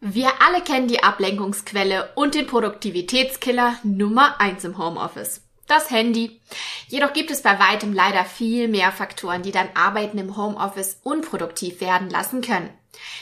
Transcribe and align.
Wir 0.00 0.30
alle 0.40 0.62
kennen 0.62 0.86
die 0.86 1.02
Ablenkungsquelle 1.02 2.10
und 2.14 2.36
den 2.36 2.46
Produktivitätskiller 2.46 3.74
Nummer 3.82 4.40
eins 4.40 4.62
im 4.62 4.78
Homeoffice. 4.78 5.40
Das 5.66 5.90
Handy. 5.90 6.40
Jedoch 6.86 7.12
gibt 7.12 7.32
es 7.32 7.42
bei 7.42 7.58
weitem 7.58 7.92
leider 7.92 8.24
viel 8.24 8.68
mehr 8.68 8.92
Faktoren, 8.92 9.42
die 9.42 9.50
dein 9.50 9.74
Arbeiten 9.76 10.16
im 10.18 10.36
Homeoffice 10.36 11.00
unproduktiv 11.02 11.80
werden 11.80 12.10
lassen 12.10 12.42
können. 12.42 12.70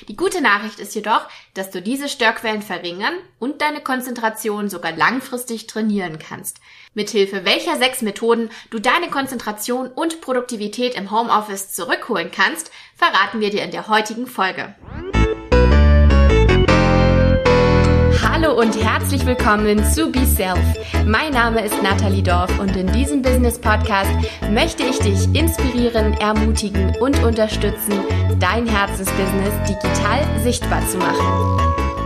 Die 0.08 0.16
gute 0.16 0.42
Nachricht 0.42 0.78
ist 0.78 0.94
jedoch, 0.94 1.26
dass 1.54 1.70
du 1.70 1.80
diese 1.80 2.10
Störquellen 2.10 2.62
verringern 2.62 3.14
und 3.38 3.62
deine 3.62 3.80
Konzentration 3.80 4.68
sogar 4.68 4.92
langfristig 4.92 5.66
trainieren 5.66 6.18
kannst. 6.18 6.60
Mithilfe 6.92 7.46
welcher 7.46 7.76
sechs 7.76 8.02
Methoden 8.02 8.50
du 8.70 8.78
deine 8.78 9.08
Konzentration 9.08 9.88
und 9.88 10.20
Produktivität 10.20 10.94
im 10.94 11.10
Homeoffice 11.10 11.72
zurückholen 11.72 12.30
kannst, 12.30 12.70
verraten 12.94 13.40
wir 13.40 13.48
dir 13.50 13.64
in 13.64 13.70
der 13.70 13.88
heutigen 13.88 14.26
Folge. 14.26 14.74
Hallo 18.38 18.60
und 18.60 18.76
herzlich 18.84 19.24
willkommen 19.24 19.82
zu 19.82 20.12
Be 20.12 20.26
Self. 20.26 20.60
Mein 21.06 21.32
Name 21.32 21.64
ist 21.64 21.82
Nathalie 21.82 22.22
Dorf 22.22 22.58
und 22.58 22.76
in 22.76 22.86
diesem 22.92 23.22
Business 23.22 23.58
Podcast 23.58 24.10
möchte 24.50 24.82
ich 24.82 24.98
dich 24.98 25.34
inspirieren, 25.34 26.12
ermutigen 26.20 26.94
und 27.00 27.18
unterstützen, 27.24 27.98
dein 28.38 28.66
Herzensbusiness 28.66 29.54
digital 29.66 30.22
sichtbar 30.42 30.86
zu 30.86 30.98
machen. 30.98 31.96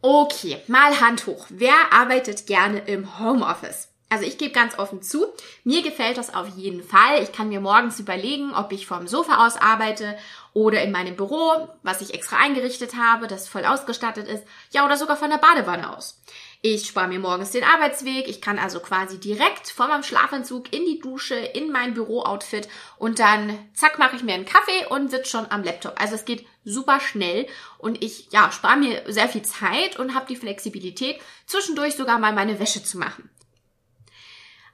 Okay, 0.00 0.58
mal 0.68 1.00
Hand 1.00 1.26
hoch. 1.26 1.46
Wer 1.48 1.74
arbeitet 1.90 2.46
gerne 2.46 2.78
im 2.86 3.18
Homeoffice? 3.18 3.91
Also 4.12 4.26
ich 4.26 4.36
gebe 4.36 4.52
ganz 4.52 4.78
offen 4.78 5.00
zu, 5.00 5.24
mir 5.64 5.80
gefällt 5.80 6.18
das 6.18 6.34
auf 6.34 6.46
jeden 6.54 6.82
Fall. 6.82 7.22
Ich 7.22 7.32
kann 7.32 7.48
mir 7.48 7.62
morgens 7.62 7.98
überlegen, 7.98 8.52
ob 8.54 8.70
ich 8.70 8.86
vom 8.86 9.06
Sofa 9.06 9.46
aus 9.46 9.56
arbeite 9.56 10.18
oder 10.52 10.82
in 10.82 10.92
meinem 10.92 11.16
Büro, 11.16 11.70
was 11.82 12.02
ich 12.02 12.12
extra 12.12 12.36
eingerichtet 12.36 12.94
habe, 12.94 13.26
das 13.26 13.48
voll 13.48 13.64
ausgestattet 13.64 14.28
ist, 14.28 14.44
ja 14.70 14.84
oder 14.84 14.98
sogar 14.98 15.16
von 15.16 15.30
der 15.30 15.38
Badewanne 15.38 15.96
aus. 15.96 16.20
Ich 16.60 16.86
spare 16.86 17.08
mir 17.08 17.20
morgens 17.20 17.52
den 17.52 17.64
Arbeitsweg, 17.64 18.28
ich 18.28 18.42
kann 18.42 18.58
also 18.58 18.80
quasi 18.80 19.18
direkt 19.18 19.68
von 19.68 19.88
meinem 19.88 20.02
Schlafanzug 20.02 20.70
in 20.74 20.84
die 20.84 21.00
Dusche, 21.00 21.36
in 21.36 21.72
mein 21.72 21.94
Bürooutfit 21.94 22.68
und 22.98 23.18
dann 23.18 23.58
zack 23.72 23.98
mache 23.98 24.16
ich 24.16 24.22
mir 24.22 24.34
einen 24.34 24.44
Kaffee 24.44 24.84
und 24.90 25.10
sitze 25.10 25.30
schon 25.30 25.50
am 25.50 25.64
Laptop. 25.64 25.98
Also 25.98 26.16
es 26.16 26.26
geht 26.26 26.46
super 26.66 27.00
schnell 27.00 27.46
und 27.78 28.04
ich 28.04 28.28
ja, 28.30 28.52
spare 28.52 28.76
mir 28.76 29.04
sehr 29.10 29.30
viel 29.30 29.42
Zeit 29.42 29.98
und 29.98 30.14
habe 30.14 30.26
die 30.26 30.36
Flexibilität, 30.36 31.18
zwischendurch 31.46 31.96
sogar 31.96 32.18
mal 32.18 32.34
meine 32.34 32.58
Wäsche 32.60 32.84
zu 32.84 32.98
machen. 32.98 33.30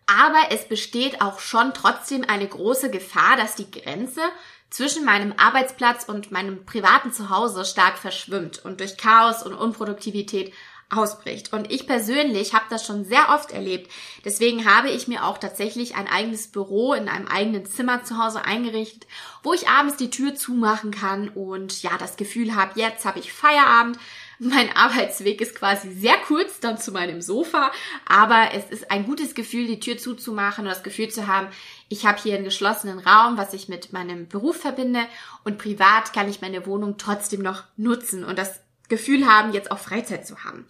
Aber 0.08 0.50
es 0.50 0.66
besteht 0.66 1.20
auch 1.20 1.38
schon 1.38 1.74
trotzdem 1.74 2.24
eine 2.26 2.48
große 2.48 2.90
Gefahr, 2.90 3.36
dass 3.36 3.56
die 3.56 3.70
Grenze 3.70 4.22
zwischen 4.70 5.04
meinem 5.04 5.34
Arbeitsplatz 5.36 6.04
und 6.04 6.32
meinem 6.32 6.64
privaten 6.64 7.12
Zuhause 7.12 7.66
stark 7.66 7.98
verschwimmt 7.98 8.64
und 8.64 8.80
durch 8.80 8.96
Chaos 8.96 9.42
und 9.42 9.52
Unproduktivität 9.54 10.52
ausbricht. 10.90 11.52
Und 11.52 11.70
ich 11.70 11.86
persönlich 11.86 12.54
habe 12.54 12.64
das 12.70 12.86
schon 12.86 13.04
sehr 13.04 13.28
oft 13.34 13.50
erlebt. 13.50 13.90
Deswegen 14.24 14.64
habe 14.64 14.88
ich 14.88 15.08
mir 15.08 15.24
auch 15.24 15.36
tatsächlich 15.36 15.96
ein 15.96 16.08
eigenes 16.08 16.48
Büro 16.48 16.94
in 16.94 17.08
einem 17.08 17.28
eigenen 17.28 17.66
Zimmer 17.66 18.04
zu 18.04 18.16
Hause 18.16 18.44
eingerichtet, 18.44 19.06
wo 19.42 19.52
ich 19.52 19.68
abends 19.68 19.96
die 19.96 20.08
Tür 20.08 20.34
zumachen 20.34 20.90
kann 20.90 21.28
und 21.28 21.82
ja, 21.82 21.98
das 21.98 22.16
Gefühl 22.16 22.56
habe, 22.56 22.80
jetzt 22.80 23.04
habe 23.04 23.18
ich 23.18 23.32
Feierabend, 23.32 23.98
mein 24.38 24.74
Arbeitsweg 24.74 25.40
ist 25.40 25.54
quasi 25.54 25.92
sehr 25.92 26.16
kurz 26.26 26.60
dann 26.60 26.78
zu 26.78 26.92
meinem 26.92 27.20
Sofa, 27.20 27.72
aber 28.06 28.50
es 28.54 28.70
ist 28.70 28.90
ein 28.90 29.04
gutes 29.04 29.34
Gefühl, 29.34 29.66
die 29.66 29.80
Tür 29.80 29.98
zuzumachen 29.98 30.64
und 30.64 30.70
das 30.70 30.82
Gefühl 30.82 31.08
zu 31.08 31.26
haben, 31.26 31.48
ich 31.88 32.06
habe 32.06 32.20
hier 32.22 32.34
einen 32.34 32.44
geschlossenen 32.44 32.98
Raum, 32.98 33.36
was 33.36 33.52
ich 33.52 33.68
mit 33.68 33.92
meinem 33.92 34.28
Beruf 34.28 34.60
verbinde 34.60 35.00
und 35.44 35.58
privat 35.58 36.12
kann 36.12 36.28
ich 36.28 36.40
meine 36.40 36.66
Wohnung 36.66 36.96
trotzdem 36.98 37.42
noch 37.42 37.64
nutzen 37.76 38.24
und 38.24 38.38
das 38.38 38.60
Gefühl 38.88 39.26
haben, 39.26 39.52
jetzt 39.52 39.70
auch 39.70 39.78
Freizeit 39.78 40.26
zu 40.26 40.44
haben. 40.44 40.66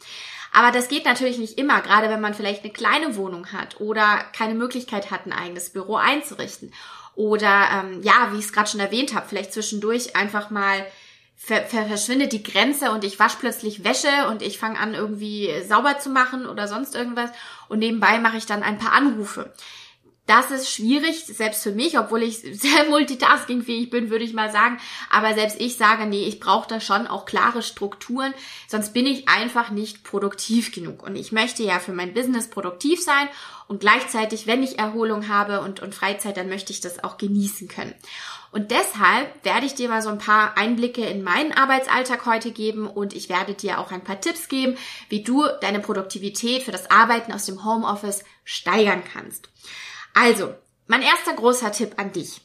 Aber 0.52 0.72
das 0.72 0.88
geht 0.88 1.04
natürlich 1.04 1.38
nicht 1.38 1.58
immer, 1.58 1.80
gerade 1.82 2.08
wenn 2.08 2.20
man 2.20 2.34
vielleicht 2.34 2.64
eine 2.64 2.72
kleine 2.72 3.16
Wohnung 3.16 3.52
hat 3.52 3.80
oder 3.80 4.24
keine 4.32 4.54
Möglichkeit 4.54 5.10
hat, 5.10 5.26
ein 5.26 5.32
eigenes 5.32 5.70
Büro 5.70 5.96
einzurichten. 5.96 6.72
Oder 7.14 7.68
ähm, 7.72 8.02
ja, 8.02 8.30
wie 8.32 8.38
ich 8.38 8.46
es 8.46 8.52
gerade 8.52 8.70
schon 8.70 8.80
erwähnt 8.80 9.14
habe, 9.14 9.28
vielleicht 9.28 9.52
zwischendurch 9.52 10.16
einfach 10.16 10.50
mal 10.50 10.86
ver 11.38 11.64
verschwindet 11.64 12.32
die 12.32 12.42
Grenze 12.42 12.90
und 12.90 13.04
ich 13.04 13.18
wasche 13.18 13.38
plötzlich 13.38 13.84
Wäsche 13.84 14.28
und 14.28 14.42
ich 14.42 14.58
fange 14.58 14.78
an 14.78 14.94
irgendwie 14.94 15.50
sauber 15.66 15.98
zu 15.98 16.10
machen 16.10 16.46
oder 16.46 16.66
sonst 16.66 16.94
irgendwas 16.94 17.30
und 17.68 17.78
nebenbei 17.78 18.18
mache 18.18 18.36
ich 18.36 18.46
dann 18.46 18.62
ein 18.62 18.78
paar 18.78 18.92
Anrufe. 18.92 19.52
Das 20.28 20.50
ist 20.50 20.70
schwierig, 20.70 21.24
selbst 21.24 21.62
für 21.62 21.72
mich, 21.72 21.98
obwohl 21.98 22.22
ich 22.22 22.36
sehr 22.52 22.84
multitaskingfähig 22.90 23.88
bin, 23.88 24.10
würde 24.10 24.24
ich 24.24 24.34
mal 24.34 24.52
sagen. 24.52 24.78
Aber 25.08 25.32
selbst 25.32 25.58
ich 25.58 25.78
sage, 25.78 26.04
nee, 26.04 26.26
ich 26.28 26.38
brauche 26.38 26.68
da 26.68 26.80
schon 26.80 27.06
auch 27.06 27.24
klare 27.24 27.62
Strukturen, 27.62 28.34
sonst 28.68 28.92
bin 28.92 29.06
ich 29.06 29.26
einfach 29.26 29.70
nicht 29.70 30.04
produktiv 30.04 30.70
genug. 30.70 31.02
Und 31.02 31.16
ich 31.16 31.32
möchte 31.32 31.62
ja 31.62 31.78
für 31.78 31.92
mein 31.92 32.12
Business 32.12 32.50
produktiv 32.50 33.02
sein 33.02 33.26
und 33.68 33.80
gleichzeitig, 33.80 34.46
wenn 34.46 34.62
ich 34.62 34.78
Erholung 34.78 35.28
habe 35.28 35.62
und, 35.62 35.80
und 35.80 35.94
Freizeit, 35.94 36.36
dann 36.36 36.50
möchte 36.50 36.74
ich 36.74 36.82
das 36.82 37.02
auch 37.02 37.16
genießen 37.16 37.66
können. 37.66 37.94
Und 38.50 38.70
deshalb 38.70 39.44
werde 39.44 39.64
ich 39.64 39.76
dir 39.76 39.88
mal 39.88 40.02
so 40.02 40.10
ein 40.10 40.18
paar 40.18 40.58
Einblicke 40.58 41.06
in 41.06 41.22
meinen 41.22 41.52
Arbeitsalltag 41.52 42.26
heute 42.26 42.50
geben 42.50 42.86
und 42.86 43.14
ich 43.14 43.30
werde 43.30 43.54
dir 43.54 43.78
auch 43.78 43.92
ein 43.92 44.04
paar 44.04 44.20
Tipps 44.20 44.48
geben, 44.48 44.76
wie 45.08 45.22
du 45.22 45.46
deine 45.62 45.80
Produktivität 45.80 46.64
für 46.64 46.72
das 46.72 46.90
Arbeiten 46.90 47.32
aus 47.32 47.46
dem 47.46 47.64
Homeoffice 47.64 48.24
steigern 48.44 49.02
kannst. 49.10 49.48
Also, 50.20 50.52
mein 50.88 51.02
erster 51.02 51.32
großer 51.32 51.70
Tipp 51.70 51.92
an 51.96 52.10
dich. 52.10 52.40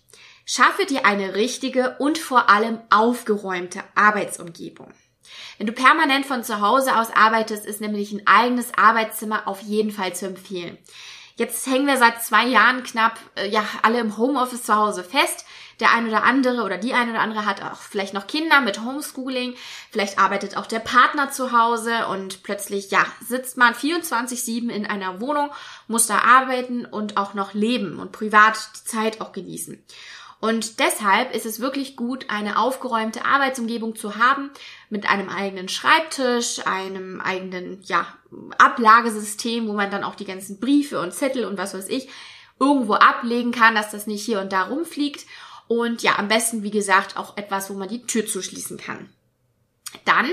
Schaffe 0.45 0.85
dir 0.85 1.07
eine 1.07 1.33
richtige 1.33 1.95
und 1.97 2.19
vor 2.19 2.47
allem 2.47 2.79
aufgeräumte 2.91 3.83
Arbeitsumgebung. 3.95 4.93
Wenn 5.57 5.65
du 5.65 5.73
permanent 5.73 6.27
von 6.27 6.43
zu 6.43 6.61
Hause 6.61 6.95
aus 6.95 7.07
arbeitest, 7.09 7.65
ist 7.65 7.81
nämlich 7.81 8.11
ein 8.11 8.27
eigenes 8.27 8.67
Arbeitszimmer 8.77 9.47
auf 9.47 9.61
jeden 9.61 9.89
Fall 9.89 10.13
zu 10.13 10.27
empfehlen. 10.27 10.77
Jetzt 11.35 11.65
hängen 11.65 11.87
wir 11.87 11.97
seit 11.97 12.23
zwei 12.23 12.45
Jahren 12.45 12.83
knapp, 12.83 13.19
äh, 13.33 13.49
ja, 13.49 13.65
alle 13.81 14.01
im 14.01 14.17
Homeoffice 14.17 14.61
zu 14.61 14.75
Hause 14.75 15.03
fest. 15.03 15.43
Der 15.79 15.91
ein 15.91 16.07
oder 16.07 16.23
andere 16.23 16.63
oder 16.63 16.77
die 16.77 16.93
ein 16.93 17.09
oder 17.09 17.21
andere 17.21 17.45
hat 17.45 17.63
auch 17.63 17.77
vielleicht 17.77 18.13
noch 18.13 18.27
Kinder 18.27 18.61
mit 18.61 18.81
Homeschooling. 18.81 19.55
Vielleicht 19.91 20.19
arbeitet 20.19 20.55
auch 20.57 20.67
der 20.67 20.79
Partner 20.79 21.31
zu 21.31 21.51
Hause 21.51 22.07
und 22.07 22.43
plötzlich, 22.43 22.91
ja, 22.91 23.05
sitzt 23.25 23.57
man 23.57 23.73
24-7 23.73 24.69
in 24.69 24.85
einer 24.85 25.19
Wohnung, 25.19 25.49
muss 25.87 26.07
da 26.07 26.19
arbeiten 26.19 26.85
und 26.85 27.17
auch 27.17 27.33
noch 27.33 27.53
leben 27.53 27.99
und 27.99 28.11
privat 28.11 28.57
die 28.77 28.83
Zeit 28.83 29.21
auch 29.21 29.31
genießen. 29.31 29.83
Und 30.43 30.79
deshalb 30.79 31.33
ist 31.33 31.45
es 31.45 31.61
wirklich 31.61 31.95
gut, 31.95 32.25
eine 32.27 32.59
aufgeräumte 32.59 33.23
Arbeitsumgebung 33.23 33.95
zu 33.95 34.17
haben 34.17 34.51
mit 34.89 35.09
einem 35.09 35.29
eigenen 35.29 35.69
Schreibtisch, 35.69 36.67
einem 36.67 37.21
eigenen, 37.21 37.81
ja, 37.83 38.05
Ablagesystem, 38.57 39.69
wo 39.69 39.73
man 39.73 39.89
dann 39.89 40.03
auch 40.03 40.15
die 40.15 40.25
ganzen 40.25 40.59
Briefe 40.59 40.99
und 40.99 41.13
Zettel 41.13 41.45
und 41.45 41.57
was 41.57 41.73
weiß 41.73 41.87
ich 41.87 42.09
irgendwo 42.59 42.95
ablegen 42.95 43.51
kann, 43.51 43.75
dass 43.75 43.91
das 43.91 44.05
nicht 44.05 44.25
hier 44.25 44.41
und 44.41 44.51
da 44.51 44.63
rumfliegt. 44.63 45.25
Und 45.67 46.03
ja, 46.03 46.17
am 46.17 46.27
besten, 46.27 46.63
wie 46.63 46.71
gesagt, 46.71 47.17
auch 47.17 47.37
etwas, 47.37 47.69
wo 47.69 47.73
man 47.73 47.89
die 47.89 48.05
Tür 48.05 48.25
zuschließen 48.25 48.77
kann. 48.77 49.09
Dann 50.05 50.29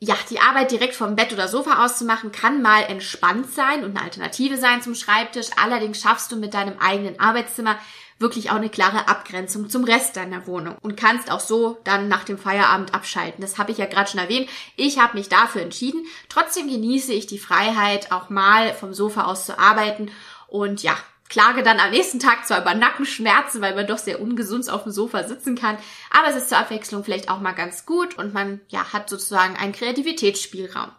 ja, 0.00 0.14
die 0.30 0.38
Arbeit 0.38 0.70
direkt 0.70 0.94
vom 0.94 1.16
Bett 1.16 1.32
oder 1.32 1.48
Sofa 1.48 1.84
aus 1.84 1.98
zu 1.98 2.04
machen, 2.04 2.30
kann 2.30 2.62
mal 2.62 2.82
entspannt 2.82 3.52
sein 3.52 3.82
und 3.82 3.96
eine 3.96 4.02
Alternative 4.02 4.56
sein 4.56 4.80
zum 4.80 4.94
Schreibtisch. 4.94 5.48
Allerdings 5.60 6.00
schaffst 6.00 6.30
du 6.30 6.36
mit 6.36 6.54
deinem 6.54 6.78
eigenen 6.78 7.18
Arbeitszimmer 7.18 7.76
wirklich 8.20 8.50
auch 8.50 8.56
eine 8.56 8.68
klare 8.68 9.08
Abgrenzung 9.08 9.68
zum 9.68 9.84
Rest 9.84 10.16
deiner 10.16 10.46
Wohnung 10.46 10.76
und 10.82 10.96
kannst 10.96 11.30
auch 11.30 11.40
so 11.40 11.78
dann 11.84 12.08
nach 12.08 12.24
dem 12.24 12.38
Feierabend 12.38 12.94
abschalten. 12.94 13.42
Das 13.42 13.58
habe 13.58 13.72
ich 13.72 13.78
ja 13.78 13.86
gerade 13.86 14.10
schon 14.10 14.20
erwähnt. 14.20 14.48
Ich 14.76 15.00
habe 15.00 15.16
mich 15.16 15.28
dafür 15.28 15.62
entschieden. 15.62 16.04
Trotzdem 16.28 16.68
genieße 16.68 17.12
ich 17.12 17.26
die 17.26 17.38
Freiheit, 17.38 18.12
auch 18.12 18.30
mal 18.30 18.74
vom 18.74 18.94
Sofa 18.94 19.24
aus 19.24 19.46
zu 19.46 19.58
arbeiten 19.58 20.10
und 20.46 20.82
ja, 20.82 20.96
klage 21.28 21.62
dann 21.62 21.80
am 21.80 21.90
nächsten 21.90 22.20
Tag 22.20 22.46
zwar 22.46 22.62
über 22.62 22.74
Nackenschmerzen, 22.74 23.60
weil 23.60 23.74
man 23.74 23.86
doch 23.86 23.98
sehr 23.98 24.20
ungesund 24.20 24.68
auf 24.70 24.84
dem 24.84 24.92
Sofa 24.92 25.24
sitzen 25.24 25.54
kann, 25.54 25.78
aber 26.10 26.28
es 26.28 26.36
ist 26.36 26.48
zur 26.48 26.58
Abwechslung 26.58 27.04
vielleicht 27.04 27.28
auch 27.28 27.40
mal 27.40 27.52
ganz 27.52 27.86
gut 27.86 28.16
und 28.18 28.34
man 28.34 28.60
ja 28.68 28.92
hat 28.92 29.08
sozusagen 29.10 29.56
einen 29.56 29.72
Kreativitätsspielraum. 29.72 30.90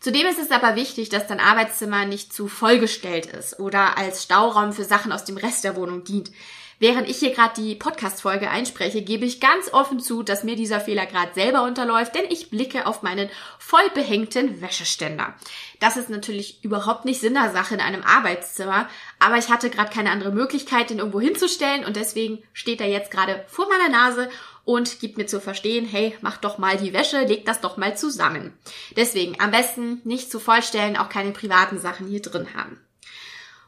Zudem 0.00 0.26
ist 0.26 0.38
es 0.38 0.50
aber 0.50 0.76
wichtig, 0.76 1.08
dass 1.08 1.26
dein 1.26 1.40
Arbeitszimmer 1.40 2.04
nicht 2.04 2.32
zu 2.32 2.46
vollgestellt 2.46 3.24
ist 3.24 3.58
oder 3.58 3.96
als 3.96 4.22
Stauraum 4.22 4.74
für 4.74 4.84
Sachen 4.84 5.12
aus 5.12 5.24
dem 5.24 5.38
Rest 5.38 5.64
der 5.64 5.76
Wohnung 5.76 6.04
dient. 6.04 6.30
Während 6.78 7.08
ich 7.08 7.18
hier 7.18 7.32
gerade 7.32 7.54
die 7.62 7.76
Podcast-Folge 7.76 8.50
einspreche, 8.50 9.00
gebe 9.00 9.24
ich 9.24 9.40
ganz 9.40 9.72
offen 9.72 10.00
zu, 10.00 10.22
dass 10.22 10.44
mir 10.44 10.56
dieser 10.56 10.80
Fehler 10.80 11.06
gerade 11.06 11.32
selber 11.32 11.62
unterläuft, 11.62 12.14
denn 12.14 12.24
ich 12.28 12.50
blicke 12.50 12.86
auf 12.86 13.02
meinen 13.02 13.30
voll 13.58 13.88
behängten 13.94 14.60
Wäscheständer. 14.60 15.34
Das 15.80 15.96
ist 15.96 16.10
natürlich 16.10 16.62
überhaupt 16.62 17.04
nicht 17.04 17.20
Sinn 17.20 17.34
der 17.34 17.52
Sache 17.52 17.74
in 17.74 17.80
einem 17.80 18.02
Arbeitszimmer, 18.02 18.88
aber 19.24 19.38
ich 19.38 19.48
hatte 19.48 19.70
gerade 19.70 19.90
keine 19.90 20.10
andere 20.10 20.32
Möglichkeit, 20.32 20.90
den 20.90 20.98
irgendwo 20.98 21.18
hinzustellen 21.18 21.86
und 21.86 21.96
deswegen 21.96 22.42
steht 22.52 22.82
er 22.82 22.88
jetzt 22.88 23.10
gerade 23.10 23.42
vor 23.48 23.66
meiner 23.70 23.88
Nase 23.88 24.28
und 24.66 25.00
gibt 25.00 25.16
mir 25.16 25.26
zu 25.26 25.40
verstehen, 25.40 25.86
hey, 25.86 26.14
mach 26.20 26.36
doch 26.36 26.58
mal 26.58 26.76
die 26.76 26.92
Wäsche, 26.92 27.24
leg 27.24 27.46
das 27.46 27.62
doch 27.62 27.78
mal 27.78 27.96
zusammen. 27.96 28.52
Deswegen 28.98 29.40
am 29.40 29.50
besten 29.50 30.02
nicht 30.04 30.30
zu 30.30 30.38
vollstellen, 30.38 30.98
auch 30.98 31.08
keine 31.08 31.30
privaten 31.30 31.78
Sachen 31.78 32.06
hier 32.06 32.20
drin 32.20 32.48
haben. 32.54 32.78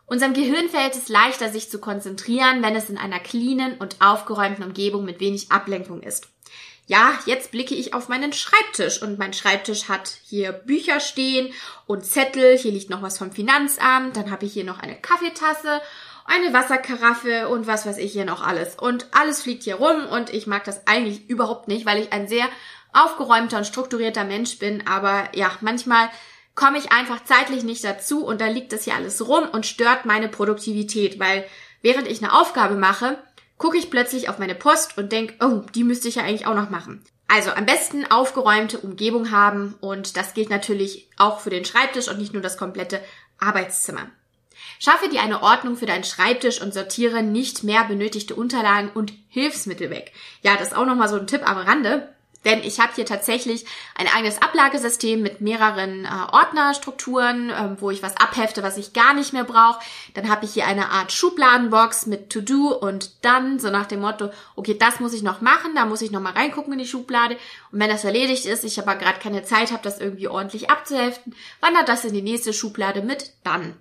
Unserem 0.05 0.35
Gehirn 0.35 0.69
fällt 0.69 0.95
es 0.95 1.09
leichter, 1.09 1.49
sich 1.49 1.71
zu 1.71 1.81
konzentrieren, 1.81 2.63
wenn 2.63 2.77
es 2.77 2.91
in 2.91 2.99
einer 2.99 3.19
cleanen 3.19 3.79
und 3.79 3.97
aufgeräumten 4.01 4.63
Umgebung 4.63 5.07
mit 5.07 5.21
wenig 5.21 5.51
Ablenkung 5.51 6.03
ist. 6.03 6.29
Ja, 6.87 7.19
jetzt 7.27 7.51
blicke 7.51 7.75
ich 7.75 7.95
auf 7.95 8.09
meinen 8.09 8.33
Schreibtisch 8.33 9.03
und 9.03 9.19
mein 9.19 9.33
Schreibtisch 9.33 9.89
hat 9.89 10.19
hier 10.25 10.53
Bücher 10.53 11.01
stehen 11.01 11.53
und 11.87 12.07
Zettel, 12.07 12.57
hier 12.57 12.71
liegt 12.71 12.91
noch 12.91 13.03
was 13.03 13.19
vom 13.19 13.33
Finanzamt, 13.33 14.17
dann 14.17 14.31
habe 14.31 14.47
ich 14.47 14.53
hier 14.53 14.65
noch 14.65 14.79
eine 14.79 14.95
Kaffeetasse, 14.95 15.81
eine 16.25 16.53
Wasserkaraffe 16.53 17.49
und 17.49 17.67
was 17.67 17.87
weiß 17.87 17.99
ich 17.99 18.13
hier 18.13 18.25
noch 18.25 18.45
alles. 18.45 18.77
Und 18.77 19.07
alles 19.13 19.43
fliegt 19.43 19.65
hier 19.65 19.77
rum 19.77 20.07
und 20.07 20.33
ich 20.33 20.47
mag 20.47 20.65
das 20.65 20.87
eigentlich 20.87 21.29
überhaupt 21.29 21.67
nicht, 21.67 21.87
weil 21.87 22.01
ich 22.01 22.13
ein 22.13 22.29
sehr 22.29 22.47
aufgeräumter 22.93 23.59
und 23.59 23.67
strukturierter 23.67 24.25
Mensch 24.25 24.59
bin, 24.59 24.87
aber 24.87 25.29
ja, 25.35 25.51
manchmal 25.61 26.09
komme 26.55 26.79
ich 26.79 26.93
einfach 26.93 27.23
zeitlich 27.25 27.65
nicht 27.65 27.85
dazu 27.85 28.25
und 28.25 28.41
da 28.41 28.47
liegt 28.47 28.73
das 28.73 28.85
hier 28.85 28.95
alles 28.95 29.27
rum 29.27 29.45
und 29.53 29.67
stört 29.67 30.07
meine 30.07 30.29
Produktivität, 30.29 31.19
weil 31.19 31.45
während 31.83 32.09
ich 32.09 32.23
eine 32.23 32.33
Aufgabe 32.33 32.77
mache, 32.77 33.19
gucke 33.59 33.79
ich 33.79 33.91
plötzlich 33.91 34.29
auf 34.29 34.39
meine 34.39 34.55
Post 34.55 34.99
und 34.99 35.13
denke, 35.13 35.35
oh, 35.41 35.63
die 35.75 35.85
müsste 35.85 36.09
ich 36.09 36.17
ja 36.17 36.23
eigentlich 36.23 36.47
auch 36.47 36.55
noch 36.55 36.71
machen. 36.71 37.03
Also 37.29 37.51
am 37.51 37.67
besten 37.67 38.05
aufgeräumte 38.11 38.79
Umgebung 38.79 39.31
haben 39.31 39.75
und 39.81 40.17
das 40.17 40.35
gilt 40.35 40.49
natürlich 40.51 41.09
auch 41.17 41.41
für 41.41 41.51
den 41.51 41.65
Schreibtisch 41.65 42.09
und 42.09 42.19
nicht 42.19 42.33
nur 42.33 42.43
das 42.43 42.57
komplette 42.57 43.01
Arbeitszimmer. 43.39 44.07
Schaffe 44.79 45.09
dir 45.09 45.23
eine 45.23 45.43
Ordnung 45.43 45.77
für 45.77 45.87
deinen 45.87 46.05
Schreibtisch 46.05 46.61
und 46.61 46.75
sortiere 46.75 47.23
nicht 47.23 47.65
mehr 47.65 47.85
benötigte 47.85 48.35
Unterlagen 48.35 48.91
und 48.91 49.13
Hilfsmittel 49.29 49.91
weg. 49.91 50.13
Ja, 50.43 50.57
das 50.57 50.69
ist 50.69 50.77
auch 50.77 50.87
nochmal 50.87 51.09
so 51.09 51.17
ein 51.17 51.27
Tipp 51.27 51.49
am 51.49 51.57
Rande. 51.57 52.15
Denn 52.47 52.63
ich 52.63 52.79
habe 52.79 52.93
hier 52.95 53.05
tatsächlich 53.05 53.67
ein 53.97 54.07
eigenes 54.07 54.41
Ablagesystem 54.41 55.21
mit 55.21 55.41
mehreren 55.41 56.05
äh, 56.05 56.09
Ordnerstrukturen, 56.33 57.51
äh, 57.51 57.81
wo 57.81 57.91
ich 57.91 58.05
was 58.05 58.17
abhefte, 58.17 58.63
was 58.63 58.77
ich 58.77 58.93
gar 58.93 59.15
nicht 59.15 59.33
mehr 59.33 59.43
brauche. 59.43 59.81
Dann 60.15 60.31
habe 60.31 60.45
ich 60.45 60.53
hier 60.55 60.65
eine 60.67 60.91
Art 60.91 61.11
Schubladenbox 61.11 62.07
mit 62.07 62.31
To-Do 62.31 62.69
und 62.69 63.25
dann 63.25 63.59
so 63.59 63.69
nach 63.71 63.87
dem 63.87 64.01
Motto, 64.01 64.31
okay, 64.55 64.77
das 64.79 65.01
muss 65.01 65.13
ich 65.13 65.25
noch 65.25 65.41
machen, 65.41 65.75
da 65.75 65.87
muss 65.87 66.03
ich 66.03 66.13
noch 66.13 66.21
mal 66.21 66.35
reingucken 66.35 66.73
in 66.73 66.79
die 66.79 66.87
Schublade. 66.87 67.37
Und 67.73 67.81
wenn 67.81 67.91
das 67.91 68.05
erledigt 68.05 68.47
ist, 68.47 68.63
ich 68.63 68.81
aber 68.81 68.95
gerade 68.95 69.19
keine 69.19 69.43
Zeit 69.43 69.73
habe, 69.73 69.83
das 69.83 69.99
irgendwie 69.99 70.29
ordentlich 70.29 70.71
abzuheften, 70.71 71.35
wandert 71.61 71.89
das 71.89 72.05
in 72.05 72.15
die 72.15 72.23
nächste 72.23 72.53
Schublade 72.53 73.03
mit 73.03 73.33
dann. 73.43 73.75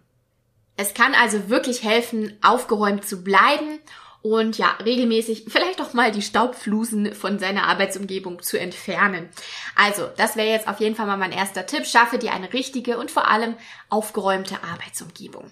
Es 0.75 0.95
kann 0.95 1.13
also 1.13 1.50
wirklich 1.50 1.83
helfen, 1.83 2.35
aufgeräumt 2.41 3.07
zu 3.07 3.23
bleiben 3.23 3.79
und 4.25 4.57
ja, 4.57 4.75
regelmäßig 4.83 5.45
vielleicht 5.50 5.80
auch 5.80 5.94
mal 5.94 6.12
die 6.12 6.24
Staubflusen 6.24 7.13
von 7.13 7.38
seiner 7.38 7.68
Arbeitsumgebung 7.68 8.42
zu 8.42 8.60
entfernen. 8.60 9.30
Also, 9.75 10.10
das 10.18 10.36
wäre 10.36 10.48
jetzt 10.48 10.68
auf 10.68 10.80
jeden 10.80 10.95
Fall 10.95 11.06
mal 11.06 11.16
mein 11.16 11.31
erster 11.31 11.68
Tipp. 11.68 11.86
Schaffe 11.86 12.18
dir 12.18 12.33
eine 12.33 12.51
richtige 12.51 12.98
und 12.98 13.12
vor 13.12 13.30
allem 13.30 13.54
aufgeräumte 13.89 14.63
Arbeitsumgebung. 14.63 15.51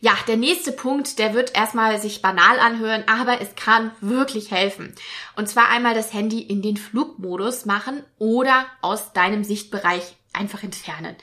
Ja, 0.00 0.16
der 0.26 0.38
nächste 0.38 0.72
Punkt, 0.72 1.18
der 1.18 1.34
wird 1.34 1.54
erstmal 1.54 2.00
sich 2.00 2.22
banal 2.22 2.58
anhören, 2.60 3.04
aber 3.08 3.42
es 3.42 3.56
kann 3.56 3.90
wirklich 4.00 4.50
helfen. 4.50 4.94
Und 5.36 5.50
zwar 5.50 5.68
einmal 5.68 5.92
das 5.92 6.14
Handy 6.14 6.40
in 6.40 6.62
den 6.62 6.78
Flugmodus 6.78 7.66
machen 7.66 8.04
oder 8.16 8.64
aus 8.80 9.12
deinem 9.12 9.44
Sichtbereich 9.44 10.16
einfach 10.32 10.62
entfernen. 10.62 11.14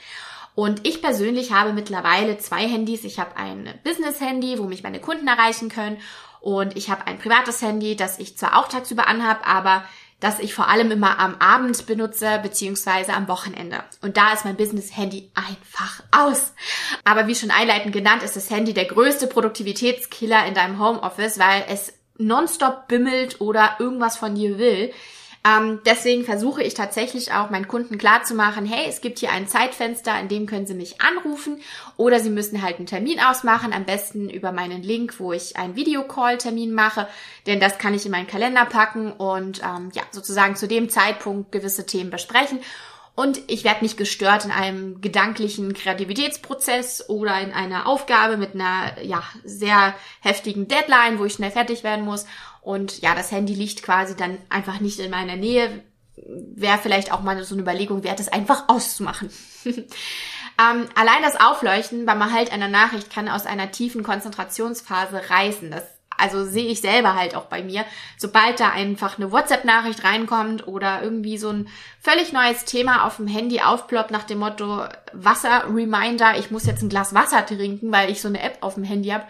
Und 0.61 0.85
ich 0.85 1.01
persönlich 1.01 1.51
habe 1.51 1.73
mittlerweile 1.73 2.37
zwei 2.37 2.67
Handys. 2.67 3.03
Ich 3.03 3.17
habe 3.17 3.35
ein 3.35 3.67
Business-Handy, 3.83 4.59
wo 4.59 4.65
mich 4.65 4.83
meine 4.83 4.99
Kunden 4.99 5.27
erreichen 5.27 5.69
können 5.69 5.97
und 6.39 6.77
ich 6.77 6.91
habe 6.91 7.07
ein 7.07 7.17
privates 7.17 7.63
Handy, 7.63 7.95
das 7.95 8.19
ich 8.19 8.37
zwar 8.37 8.59
auch 8.59 8.67
tagsüber 8.67 9.07
anhab, 9.07 9.41
aber 9.49 9.83
das 10.19 10.37
ich 10.37 10.53
vor 10.53 10.67
allem 10.67 10.91
immer 10.91 11.17
am 11.17 11.33
Abend 11.39 11.87
benutze, 11.87 12.39
beziehungsweise 12.43 13.13
am 13.13 13.27
Wochenende. 13.27 13.83
Und 14.03 14.17
da 14.17 14.33
ist 14.33 14.45
mein 14.45 14.55
Business-Handy 14.55 15.31
einfach 15.33 16.03
aus. 16.11 16.53
Aber 17.05 17.25
wie 17.25 17.33
schon 17.33 17.49
einleitend 17.49 17.91
genannt, 17.91 18.21
ist 18.21 18.35
das 18.35 18.51
Handy 18.51 18.75
der 18.75 18.85
größte 18.85 19.25
Produktivitätskiller 19.25 20.45
in 20.45 20.53
deinem 20.53 20.77
Homeoffice, 20.77 21.39
weil 21.39 21.65
es 21.69 21.91
nonstop 22.19 22.87
bimmelt 22.87 23.41
oder 23.41 23.77
irgendwas 23.79 24.15
von 24.15 24.35
dir 24.35 24.59
will. 24.59 24.93
Ähm, 25.43 25.79
deswegen 25.87 26.23
versuche 26.23 26.61
ich 26.61 26.75
tatsächlich 26.75 27.33
auch 27.33 27.49
meinen 27.49 27.67
Kunden 27.67 27.97
klarzumachen, 27.97 28.65
hey, 28.65 28.85
es 28.87 29.01
gibt 29.01 29.17
hier 29.17 29.31
ein 29.31 29.47
Zeitfenster, 29.47 30.19
in 30.19 30.27
dem 30.27 30.45
können 30.45 30.67
sie 30.67 30.75
mich 30.75 31.01
anrufen 31.01 31.59
oder 31.97 32.19
sie 32.19 32.29
müssen 32.29 32.61
halt 32.61 32.77
einen 32.77 32.85
Termin 32.85 33.19
ausmachen, 33.19 33.73
am 33.73 33.85
besten 33.85 34.29
über 34.29 34.51
meinen 34.51 34.83
Link, 34.83 35.19
wo 35.19 35.33
ich 35.33 35.57
einen 35.57 35.75
Videocall-Termin 35.75 36.71
mache, 36.71 37.07
denn 37.47 37.59
das 37.59 37.79
kann 37.79 37.95
ich 37.95 38.05
in 38.05 38.11
meinen 38.11 38.27
Kalender 38.27 38.65
packen 38.65 39.11
und 39.11 39.61
ähm, 39.63 39.89
ja, 39.93 40.03
sozusagen 40.11 40.55
zu 40.55 40.67
dem 40.67 40.89
Zeitpunkt 40.89 41.51
gewisse 41.51 41.87
Themen 41.87 42.11
besprechen. 42.11 42.59
Und 43.13 43.41
ich 43.47 43.63
werde 43.63 43.83
nicht 43.83 43.97
gestört 43.97 44.45
in 44.45 44.51
einem 44.51 45.01
gedanklichen 45.01 45.73
Kreativitätsprozess 45.73 47.09
oder 47.09 47.39
in 47.41 47.51
einer 47.51 47.87
Aufgabe 47.87 48.37
mit 48.37 48.55
einer 48.55 49.01
ja, 49.03 49.21
sehr 49.43 49.93
heftigen 50.21 50.67
Deadline, 50.67 51.19
wo 51.19 51.25
ich 51.25 51.33
schnell 51.33 51.51
fertig 51.51 51.83
werden 51.83 52.05
muss. 52.05 52.25
Und 52.61 53.01
ja, 53.01 53.13
das 53.13 53.31
Handy 53.31 53.53
liegt 53.53 53.83
quasi 53.83 54.15
dann 54.15 54.37
einfach 54.49 54.79
nicht 54.79 54.99
in 54.99 55.11
meiner 55.11 55.35
Nähe. 55.35 55.83
Wäre 56.15 56.77
vielleicht 56.77 57.11
auch 57.11 57.21
mal 57.21 57.43
so 57.43 57.55
eine 57.55 57.63
Überlegung 57.63 58.03
wert, 58.03 58.19
es 58.19 58.31
einfach 58.31 58.69
auszumachen. 58.69 59.29
ähm, 59.65 59.85
allein 60.95 61.21
das 61.23 61.39
Aufleuchten 61.39 62.05
beim 62.05 62.21
Erhalt 62.21 62.51
einer 62.53 62.69
Nachricht 62.69 63.11
kann 63.11 63.27
aus 63.27 63.45
einer 63.45 63.71
tiefen 63.71 64.03
Konzentrationsphase 64.03 65.29
reißen. 65.29 65.71
Das 65.71 65.83
also 66.21 66.45
sehe 66.45 66.67
ich 66.67 66.81
selber 66.81 67.15
halt 67.15 67.35
auch 67.35 67.45
bei 67.45 67.63
mir, 67.63 67.83
sobald 68.17 68.59
da 68.59 68.69
einfach 68.69 69.17
eine 69.17 69.31
WhatsApp-Nachricht 69.31 70.03
reinkommt 70.03 70.67
oder 70.67 71.01
irgendwie 71.01 71.37
so 71.37 71.49
ein 71.49 71.67
völlig 71.99 72.31
neues 72.31 72.65
Thema 72.65 73.05
auf 73.05 73.17
dem 73.17 73.27
Handy 73.27 73.61
aufploppt 73.61 74.11
nach 74.11 74.23
dem 74.23 74.39
Motto 74.39 74.85
Wasser-Reminder, 75.13 76.37
ich 76.37 76.51
muss 76.51 76.65
jetzt 76.65 76.83
ein 76.83 76.89
Glas 76.89 77.13
Wasser 77.13 77.45
trinken, 77.45 77.91
weil 77.91 78.09
ich 78.09 78.21
so 78.21 78.27
eine 78.27 78.41
App 78.41 78.59
auf 78.61 78.75
dem 78.75 78.83
Handy 78.83 79.09
habe, 79.09 79.25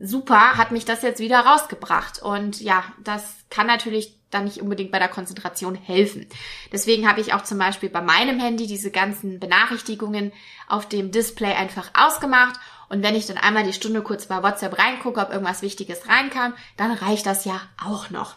super, 0.00 0.56
hat 0.56 0.72
mich 0.72 0.84
das 0.84 1.02
jetzt 1.02 1.20
wieder 1.20 1.40
rausgebracht. 1.40 2.20
Und 2.20 2.60
ja, 2.60 2.84
das 3.02 3.36
kann 3.50 3.66
natürlich 3.66 4.14
dann 4.30 4.44
nicht 4.44 4.60
unbedingt 4.60 4.90
bei 4.90 4.98
der 4.98 5.08
Konzentration 5.08 5.74
helfen. 5.74 6.26
Deswegen 6.72 7.08
habe 7.08 7.20
ich 7.20 7.32
auch 7.32 7.44
zum 7.44 7.58
Beispiel 7.58 7.88
bei 7.88 8.00
meinem 8.00 8.40
Handy 8.40 8.66
diese 8.66 8.90
ganzen 8.90 9.38
Benachrichtigungen 9.40 10.32
auf 10.68 10.88
dem 10.88 11.12
Display 11.12 11.54
einfach 11.54 11.90
ausgemacht. 11.94 12.58
Und 12.88 13.02
wenn 13.02 13.14
ich 13.14 13.26
dann 13.26 13.38
einmal 13.38 13.64
die 13.64 13.72
Stunde 13.72 14.02
kurz 14.02 14.26
bei 14.26 14.42
WhatsApp 14.42 14.78
reingucke, 14.78 15.20
ob 15.20 15.30
irgendwas 15.30 15.62
Wichtiges 15.62 16.08
reinkam, 16.08 16.54
dann 16.76 16.92
reicht 16.92 17.26
das 17.26 17.44
ja 17.44 17.60
auch 17.84 18.10
noch. 18.10 18.36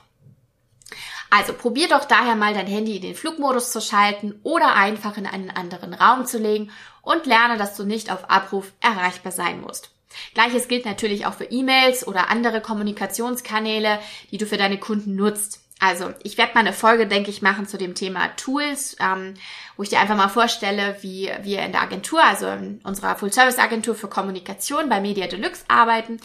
Also 1.30 1.54
probier 1.54 1.88
doch 1.88 2.06
daher 2.06 2.36
mal 2.36 2.54
dein 2.54 2.66
Handy 2.66 2.96
in 2.96 3.04
den 3.04 3.16
Flugmodus 3.16 3.72
zu 3.72 3.82
schalten 3.82 4.40
oder 4.44 4.74
einfach 4.76 5.18
in 5.18 5.28
einen 5.28 5.52
anderen 5.52 5.94
Raum 5.94 6.26
zu 6.26 6.40
legen 6.40 6.72
und 7.02 7.28
lerne, 7.28 7.58
dass 7.58 7.76
du 7.76 7.84
nicht 7.84 8.12
auf 8.12 8.30
Abruf 8.30 8.72
erreichbar 8.82 9.32
sein 9.32 9.62
musst. 9.62 9.92
Gleiches 10.34 10.68
gilt 10.68 10.86
natürlich 10.86 11.28
auch 11.28 11.36
für 11.36 11.46
E-Mails 11.46 12.08
oder 12.08 12.30
andere 12.30 12.62
Kommunikationskanäle, 12.62 14.00
die 14.32 14.38
du 14.38 14.48
für 14.48 14.58
deine 14.58 14.80
Kunden 14.80 15.16
nutzt. 15.16 15.62
Also 15.80 16.14
ich 16.24 16.38
werde 16.38 16.54
mal 16.54 16.60
eine 16.60 16.74
Folge, 16.74 17.08
denke 17.08 17.30
ich, 17.30 17.42
machen 17.42 17.66
zu 17.66 17.78
dem 17.78 17.96
Thema 17.96 18.28
Tools, 18.36 18.98
ähm, 19.00 19.36
wo 19.78 19.84
ich 19.84 19.90
dir 19.90 20.00
einfach 20.00 20.18
mal 20.18 20.28
vorstelle, 20.28 20.98
wie 21.02 21.32
wir 21.44 21.62
in 21.62 21.72
der 21.72 21.82
Agentur, 21.82 22.22
also 22.22 22.48
in 22.48 22.82
unserer 22.84 23.16
Full-Service-Agentur 23.16 23.96
für 23.96 24.10
Kommunikation 24.10 24.90
bei 24.90 25.00
Media 25.00 25.28
Deluxe 25.28 25.64
arbeiten. 25.70 26.20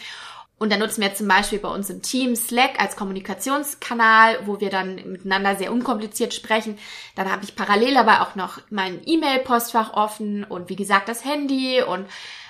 Und 0.59 0.73
da 0.73 0.76
nutzen 0.76 1.02
wir 1.02 1.14
zum 1.14 1.29
Beispiel 1.29 1.59
bei 1.59 1.69
uns 1.69 1.90
im 1.90 2.02
Team 2.02 2.35
Slack 2.35 2.81
als 2.81 2.97
Kommunikationskanal, 2.97 4.38
wo 4.47 4.61
wir 4.61 4.71
dann 4.71 4.95
miteinander 4.95 5.57
sehr 5.57 5.73
unkompliziert 5.73 6.33
sprechen. 6.35 6.79
Dann 7.17 7.31
habe 7.31 7.45
ich 7.45 7.55
parallel 7.57 7.97
aber 7.97 8.23
auch 8.23 8.35
noch 8.35 8.61
mein 8.71 9.02
E-Mail-Postfach 9.05 9.93
offen 9.95 10.45
und 10.45 10.69
wie 10.69 10.76
gesagt 10.76 11.09
das 11.09 11.25
Handy 11.25 11.83
und 11.83 12.07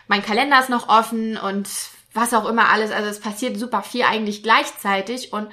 mein 0.06 0.22
Kalender 0.22 0.60
ist 0.60 0.70
noch 0.70 0.88
offen 0.88 1.36
und 1.38 1.68
was 2.12 2.34
auch 2.34 2.48
immer 2.48 2.68
alles. 2.68 2.92
Also 2.92 3.08
es 3.08 3.20
passiert 3.20 3.58
super 3.58 3.82
viel 3.82 4.02
eigentlich 4.04 4.42
gleichzeitig 4.42 5.32
und 5.32 5.48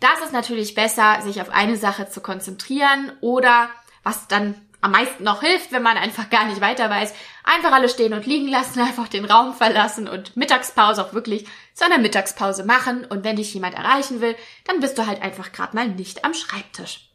da 0.00 0.08
ist 0.24 0.32
natürlich 0.32 0.74
besser, 0.74 1.20
sich 1.22 1.40
auf 1.40 1.50
eine 1.50 1.76
Sache 1.76 2.08
zu 2.08 2.20
konzentrieren 2.20 3.12
oder 3.20 3.68
was 4.02 4.28
dann 4.28 4.54
am 4.80 4.92
meisten 4.92 5.24
noch 5.24 5.42
hilft, 5.42 5.72
wenn 5.72 5.82
man 5.82 5.96
einfach 5.96 6.30
gar 6.30 6.46
nicht 6.46 6.60
weiter 6.60 6.88
weiß, 6.88 7.12
einfach 7.44 7.72
alle 7.72 7.88
stehen 7.88 8.14
und 8.14 8.26
liegen 8.26 8.48
lassen, 8.48 8.80
einfach 8.80 9.08
den 9.08 9.24
Raum 9.24 9.54
verlassen 9.54 10.08
und 10.08 10.36
Mittagspause 10.36 11.04
auch 11.04 11.12
wirklich 11.12 11.46
zu 11.74 11.84
einer 11.84 11.98
Mittagspause 11.98 12.64
machen 12.64 13.04
und 13.04 13.24
wenn 13.24 13.36
dich 13.36 13.52
jemand 13.52 13.74
erreichen 13.74 14.20
will, 14.20 14.36
dann 14.64 14.80
bist 14.80 14.96
du 14.98 15.06
halt 15.06 15.22
einfach 15.22 15.52
gerade 15.52 15.74
mal 15.74 15.88
nicht 15.88 16.24
am 16.24 16.34
Schreibtisch. 16.34 17.10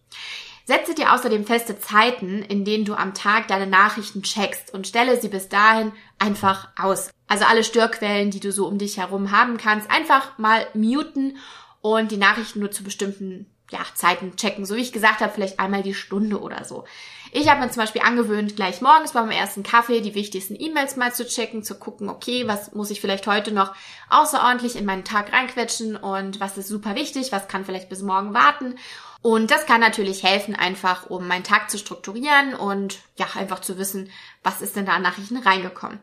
Setze 0.65 0.93
dir 0.93 1.13
außerdem 1.13 1.45
feste 1.45 1.79
Zeiten, 1.79 2.43
in 2.43 2.63
denen 2.65 2.85
du 2.85 2.93
am 2.93 3.13
Tag 3.13 3.47
deine 3.47 3.67
Nachrichten 3.67 4.21
checkst 4.21 4.73
und 4.73 4.87
stelle 4.87 5.19
sie 5.19 5.27
bis 5.27 5.49
dahin 5.49 5.91
einfach 6.19 6.69
aus. 6.77 7.09
Also 7.27 7.45
alle 7.45 7.63
Störquellen, 7.63 8.31
die 8.31 8.39
du 8.39 8.51
so 8.51 8.67
um 8.67 8.77
dich 8.77 8.97
herum 8.97 9.31
haben 9.31 9.57
kannst, 9.57 9.89
einfach 9.89 10.37
mal 10.37 10.67
muten 10.73 11.37
und 11.81 12.11
die 12.11 12.17
Nachrichten 12.17 12.59
nur 12.59 12.71
zu 12.71 12.83
bestimmten 12.83 13.47
ja, 13.71 13.79
Zeiten 13.95 14.35
checken. 14.35 14.65
So 14.65 14.75
wie 14.75 14.81
ich 14.81 14.91
gesagt 14.91 15.21
habe, 15.21 15.33
vielleicht 15.33 15.59
einmal 15.59 15.81
die 15.81 15.93
Stunde 15.93 16.41
oder 16.41 16.65
so. 16.65 16.83
Ich 17.31 17.49
habe 17.49 17.61
mir 17.61 17.71
zum 17.71 17.81
Beispiel 17.81 18.01
angewöhnt, 18.01 18.57
gleich 18.57 18.81
morgens 18.81 19.13
beim 19.13 19.31
ersten 19.31 19.63
Kaffee 19.63 20.01
die 20.01 20.15
wichtigsten 20.15 20.55
E-Mails 20.59 20.97
mal 20.97 21.13
zu 21.13 21.25
checken, 21.25 21.63
zu 21.63 21.75
gucken, 21.75 22.09
okay, 22.09 22.47
was 22.47 22.73
muss 22.73 22.91
ich 22.91 22.99
vielleicht 22.99 23.25
heute 23.25 23.53
noch 23.53 23.73
außerordentlich 24.09 24.75
in 24.75 24.85
meinen 24.85 25.05
Tag 25.05 25.31
reinquetschen 25.31 25.95
und 25.95 26.41
was 26.41 26.57
ist 26.57 26.67
super 26.67 26.95
wichtig, 26.95 27.31
was 27.31 27.47
kann 27.47 27.63
vielleicht 27.63 27.87
bis 27.87 28.01
morgen 28.01 28.33
warten. 28.33 28.75
Und 29.21 29.51
das 29.51 29.65
kann 29.65 29.79
natürlich 29.79 30.23
helfen, 30.23 30.55
einfach 30.55 31.09
um 31.09 31.27
meinen 31.27 31.43
Tag 31.43 31.69
zu 31.69 31.77
strukturieren 31.77 32.55
und 32.55 32.97
ja, 33.17 33.27
einfach 33.35 33.59
zu 33.59 33.77
wissen, 33.77 34.09
was 34.43 34.61
ist 34.61 34.75
denn 34.75 34.85
da 34.85 34.93
an 34.93 35.03
Nachrichten 35.03 35.37
reingekommen. 35.37 35.99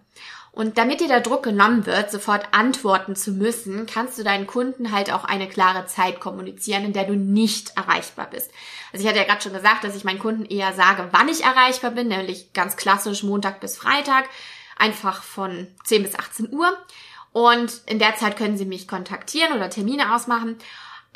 Und 0.53 0.77
damit 0.77 1.01
dir 1.01 1.09
der 1.09 1.21
Druck 1.21 1.45
genommen 1.45 1.87
wird, 1.87 2.11
sofort 2.11 2.49
antworten 2.53 3.15
zu 3.15 3.33
müssen, 3.33 3.87
kannst 3.87 4.19
du 4.19 4.25
deinen 4.25 4.47
Kunden 4.47 4.93
halt 4.93 5.13
auch 5.13 5.25
eine 5.25 5.49
klare 5.49 5.87
Zeit 5.87 6.21
kommunizieren, 6.21 6.85
in 6.85 6.93
der 6.93 7.05
du 7.05 7.15
nicht 7.15 7.77
erreichbar 7.77 8.29
bist. 8.31 8.51
Also 8.93 9.05
ich 9.05 9.09
hatte 9.09 9.21
ja 9.21 9.27
gerade 9.27 9.43
schon 9.43 9.53
gesagt, 9.53 9.85
dass 9.85 9.95
ich 9.95 10.05
meinen 10.05 10.19
Kunden 10.19 10.45
eher 10.45 10.73
sage, 10.73 11.09
wann 11.13 11.29
ich 11.29 11.45
erreichbar 11.45 11.93
bin, 11.93 12.09
nämlich 12.09 12.53
ganz 12.55 12.77
klassisch 12.77 13.23
Montag 13.23 13.61
bis 13.61 13.77
Freitag, 13.77 14.25
einfach 14.77 15.23
von 15.23 15.69
10 15.85 16.03
bis 16.03 16.19
18 16.19 16.53
Uhr. 16.53 16.77
Und 17.33 17.83
in 17.87 17.99
der 17.99 18.17
Zeit 18.17 18.37
können 18.37 18.57
sie 18.57 18.65
mich 18.65 18.89
kontaktieren 18.89 19.53
oder 19.53 19.71
Termine 19.71 20.15
ausmachen. 20.15 20.57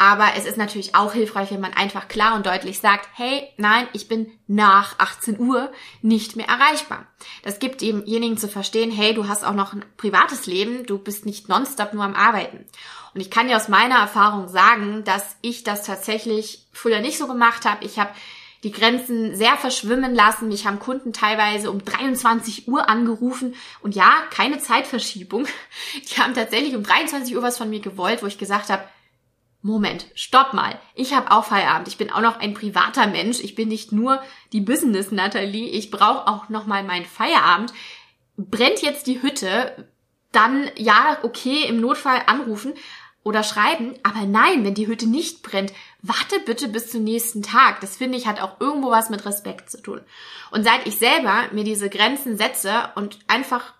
Aber 0.02 0.30
es 0.36 0.46
ist 0.46 0.56
natürlich 0.56 0.96
auch 0.96 1.12
hilfreich, 1.12 1.52
wenn 1.52 1.60
man 1.60 1.74
einfach 1.74 2.08
klar 2.08 2.34
und 2.34 2.44
deutlich 2.44 2.80
sagt, 2.80 3.08
hey, 3.14 3.48
nein, 3.56 3.86
ich 3.92 4.08
bin 4.08 4.32
nach 4.48 4.98
18 4.98 5.38
Uhr 5.38 5.70
nicht 6.00 6.34
mehr 6.34 6.48
erreichbar. 6.48 7.06
Das 7.44 7.60
gibt 7.60 7.82
demjenigen 7.82 8.36
zu 8.36 8.48
verstehen, 8.48 8.90
hey, 8.90 9.14
du 9.14 9.28
hast 9.28 9.44
auch 9.44 9.54
noch 9.54 9.74
ein 9.74 9.84
privates 9.96 10.46
Leben, 10.46 10.86
du 10.86 10.98
bist 10.98 11.24
nicht 11.24 11.48
nonstop 11.48 11.94
nur 11.94 12.02
am 12.02 12.16
Arbeiten. 12.16 12.66
Und 13.14 13.20
ich 13.20 13.30
kann 13.30 13.46
dir 13.46 13.54
aus 13.54 13.68
meiner 13.68 13.94
Erfahrung 13.94 14.48
sagen, 14.48 15.04
dass 15.04 15.36
ich 15.40 15.62
das 15.62 15.84
tatsächlich 15.84 16.66
früher 16.72 16.98
nicht 16.98 17.16
so 17.16 17.28
gemacht 17.28 17.64
habe. 17.64 17.84
Ich 17.84 18.00
habe 18.00 18.10
die 18.64 18.72
Grenzen 18.72 19.36
sehr 19.36 19.56
verschwimmen 19.56 20.16
lassen. 20.16 20.48
Mich 20.48 20.66
haben 20.66 20.80
Kunden 20.80 21.12
teilweise 21.12 21.70
um 21.70 21.84
23 21.84 22.66
Uhr 22.66 22.88
angerufen 22.88 23.54
und 23.82 23.94
ja, 23.94 24.10
keine 24.30 24.58
Zeitverschiebung. 24.58 25.46
Die 25.94 26.20
haben 26.20 26.34
tatsächlich 26.34 26.74
um 26.74 26.82
23 26.82 27.36
Uhr 27.36 27.42
was 27.42 27.56
von 27.56 27.70
mir 27.70 27.80
gewollt, 27.80 28.24
wo 28.24 28.26
ich 28.26 28.38
gesagt 28.38 28.68
habe, 28.68 28.82
Moment, 29.62 30.06
stopp 30.14 30.54
mal. 30.54 30.78
Ich 30.94 31.14
habe 31.14 31.30
auch 31.30 31.44
Feierabend. 31.44 31.86
Ich 31.86 31.96
bin 31.96 32.10
auch 32.10 32.20
noch 32.20 32.40
ein 32.40 32.52
privater 32.52 33.06
Mensch. 33.06 33.38
Ich 33.38 33.54
bin 33.54 33.68
nicht 33.68 33.92
nur 33.92 34.20
die 34.52 34.60
Business 34.60 35.12
Natalie. 35.12 35.68
Ich 35.68 35.92
brauche 35.92 36.26
auch 36.26 36.48
noch 36.48 36.66
mal 36.66 36.82
meinen 36.82 37.06
Feierabend. 37.06 37.72
Brennt 38.36 38.82
jetzt 38.82 39.06
die 39.06 39.22
Hütte, 39.22 39.88
dann 40.32 40.68
ja, 40.76 41.18
okay, 41.22 41.64
im 41.68 41.80
Notfall 41.80 42.22
anrufen 42.26 42.72
oder 43.24 43.44
schreiben, 43.44 43.94
aber 44.02 44.26
nein, 44.26 44.64
wenn 44.64 44.74
die 44.74 44.88
Hütte 44.88 45.06
nicht 45.06 45.42
brennt, 45.42 45.72
warte 46.00 46.40
bitte 46.40 46.66
bis 46.66 46.90
zum 46.90 47.04
nächsten 47.04 47.42
Tag. 47.42 47.80
Das 47.80 47.96
finde 47.96 48.18
ich 48.18 48.26
hat 48.26 48.40
auch 48.40 48.60
irgendwo 48.60 48.90
was 48.90 49.10
mit 49.10 49.24
Respekt 49.24 49.70
zu 49.70 49.80
tun. 49.80 50.00
Und 50.50 50.64
seit 50.64 50.86
ich 50.86 50.98
selber 50.98 51.44
mir 51.52 51.62
diese 51.62 51.88
Grenzen 51.88 52.36
setze 52.36 52.90
und 52.96 53.20
einfach 53.28 53.74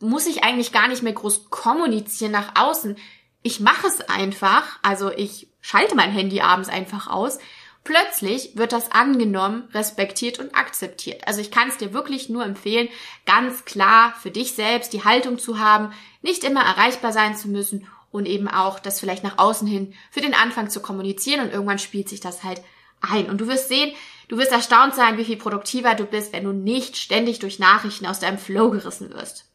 muss 0.00 0.28
ich 0.28 0.44
eigentlich 0.44 0.70
gar 0.70 0.86
nicht 0.86 1.02
mehr 1.02 1.12
groß 1.12 1.50
kommunizieren 1.50 2.30
nach 2.30 2.52
außen, 2.54 2.96
ich 3.42 3.60
mache 3.60 3.86
es 3.86 4.00
einfach, 4.08 4.78
also 4.82 5.10
ich 5.10 5.48
schalte 5.60 5.94
mein 5.94 6.10
Handy 6.10 6.40
abends 6.40 6.68
einfach 6.68 7.08
aus, 7.08 7.38
plötzlich 7.84 8.56
wird 8.56 8.72
das 8.72 8.92
angenommen, 8.92 9.68
respektiert 9.72 10.38
und 10.38 10.54
akzeptiert. 10.54 11.26
Also 11.26 11.40
ich 11.40 11.50
kann 11.50 11.68
es 11.68 11.78
dir 11.78 11.92
wirklich 11.92 12.28
nur 12.28 12.44
empfehlen, 12.44 12.88
ganz 13.26 13.64
klar 13.64 14.14
für 14.20 14.30
dich 14.30 14.52
selbst 14.54 14.92
die 14.92 15.04
Haltung 15.04 15.38
zu 15.38 15.58
haben, 15.58 15.92
nicht 16.20 16.44
immer 16.44 16.62
erreichbar 16.62 17.12
sein 17.12 17.36
zu 17.36 17.48
müssen 17.48 17.86
und 18.10 18.26
eben 18.26 18.48
auch 18.48 18.78
das 18.78 19.00
vielleicht 19.00 19.24
nach 19.24 19.38
außen 19.38 19.66
hin 19.66 19.94
für 20.10 20.20
den 20.20 20.34
Anfang 20.34 20.70
zu 20.70 20.80
kommunizieren 20.80 21.40
und 21.40 21.52
irgendwann 21.52 21.78
spielt 21.78 22.08
sich 22.08 22.20
das 22.20 22.42
halt 22.42 22.62
ein. 23.00 23.30
Und 23.30 23.40
du 23.40 23.46
wirst 23.46 23.68
sehen, 23.68 23.94
du 24.28 24.36
wirst 24.38 24.52
erstaunt 24.52 24.94
sein, 24.94 25.16
wie 25.16 25.24
viel 25.24 25.36
produktiver 25.36 25.94
du 25.94 26.04
bist, 26.04 26.32
wenn 26.32 26.44
du 26.44 26.52
nicht 26.52 26.96
ständig 26.96 27.38
durch 27.38 27.58
Nachrichten 27.58 28.06
aus 28.06 28.20
deinem 28.20 28.38
Flow 28.38 28.70
gerissen 28.70 29.12
wirst. 29.12 29.46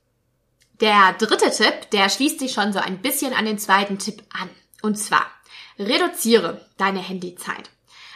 Der 0.84 1.14
dritte 1.14 1.50
Tipp, 1.50 1.92
der 1.94 2.10
schließt 2.10 2.40
sich 2.40 2.52
schon 2.52 2.74
so 2.74 2.80
ein 2.80 2.98
bisschen 2.98 3.34
an 3.34 3.46
den 3.46 3.58
zweiten 3.58 4.00
Tipp 4.00 4.22
an. 4.34 4.50
Und 4.82 4.98
zwar, 4.98 5.26
reduziere 5.80 6.60
deine 6.78 7.00
Handyzeit. 7.00 7.70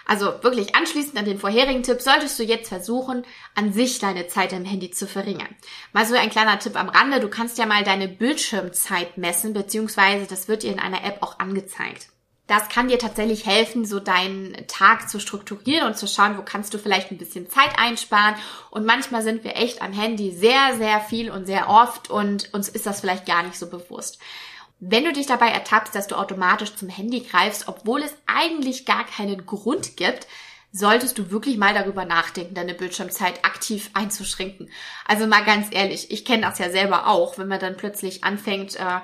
Also 0.05 0.43
wirklich 0.43 0.75
anschließend 0.75 1.17
an 1.17 1.23
den 1.23 1.39
vorherigen 1.39 1.83
Tipp 1.83 2.01
solltest 2.01 2.37
du 2.37 2.43
jetzt 2.43 2.67
versuchen, 2.67 3.23
an 3.55 3.71
sich 3.71 3.99
deine 3.99 4.27
Zeit 4.27 4.51
am 4.53 4.65
Handy 4.65 4.91
zu 4.91 5.07
verringern. 5.07 5.55
Mal 5.93 6.05
so 6.05 6.15
ein 6.15 6.29
kleiner 6.29 6.59
Tipp 6.59 6.75
am 6.75 6.89
Rande, 6.89 7.21
du 7.21 7.29
kannst 7.29 7.57
ja 7.57 7.65
mal 7.65 7.85
deine 7.85 8.09
Bildschirmzeit 8.09 9.17
messen, 9.17 9.53
beziehungsweise 9.53 10.27
das 10.27 10.49
wird 10.49 10.63
dir 10.63 10.73
in 10.73 10.79
einer 10.79 11.05
App 11.05 11.23
auch 11.23 11.39
angezeigt. 11.39 12.07
Das 12.47 12.69
kann 12.69 12.87
dir 12.87 12.97
tatsächlich 12.97 13.45
helfen, 13.45 13.83
so 13.83 13.99
deinen 13.99 14.55
Tag 14.67 15.09
zu 15.09 15.19
strukturieren 15.19 15.85
und 15.85 15.97
zu 15.97 16.07
schauen, 16.07 16.37
wo 16.37 16.43
kannst 16.43 16.73
du 16.73 16.79
vielleicht 16.79 17.11
ein 17.11 17.17
bisschen 17.17 17.49
Zeit 17.49 17.77
einsparen. 17.77 18.35
Und 18.71 18.85
manchmal 18.85 19.21
sind 19.21 19.43
wir 19.43 19.57
echt 19.57 19.81
am 19.81 19.91
Handy 19.91 20.31
sehr, 20.31 20.75
sehr 20.77 21.01
viel 21.01 21.29
und 21.29 21.45
sehr 21.45 21.69
oft 21.69 22.09
und 22.09 22.53
uns 22.53 22.69
ist 22.69 22.85
das 22.85 23.01
vielleicht 23.01 23.25
gar 23.25 23.43
nicht 23.43 23.59
so 23.59 23.69
bewusst. 23.69 24.19
Wenn 24.79 25.03
du 25.03 25.11
dich 25.11 25.25
dabei 25.25 25.49
ertappst, 25.49 25.93
dass 25.93 26.07
du 26.07 26.15
automatisch 26.15 26.73
zum 26.75 26.87
Handy 26.87 27.21
greifst, 27.21 27.67
obwohl 27.67 28.01
es 28.01 28.15
eigentlich 28.27 28.85
gar 28.85 29.05
keinen 29.05 29.45
Grund 29.45 29.97
gibt, 29.97 30.27
solltest 30.71 31.17
du 31.17 31.31
wirklich 31.31 31.57
mal 31.57 31.73
darüber 31.73 32.05
nachdenken, 32.05 32.53
deine 32.53 32.75
Bildschirmzeit 32.75 33.43
aktiv 33.43 33.89
einzuschränken. 33.93 34.69
Also 35.05 35.25
mal 35.25 35.43
ganz 35.43 35.67
ehrlich, 35.71 36.11
ich 36.11 36.23
kenne 36.23 36.43
das 36.43 36.59
ja 36.59 36.69
selber 36.69 37.07
auch, 37.07 37.37
wenn 37.37 37.47
man 37.47 37.59
dann 37.59 37.77
plötzlich 37.77 38.23
anfängt, 38.23 38.75
äh, 38.75 38.99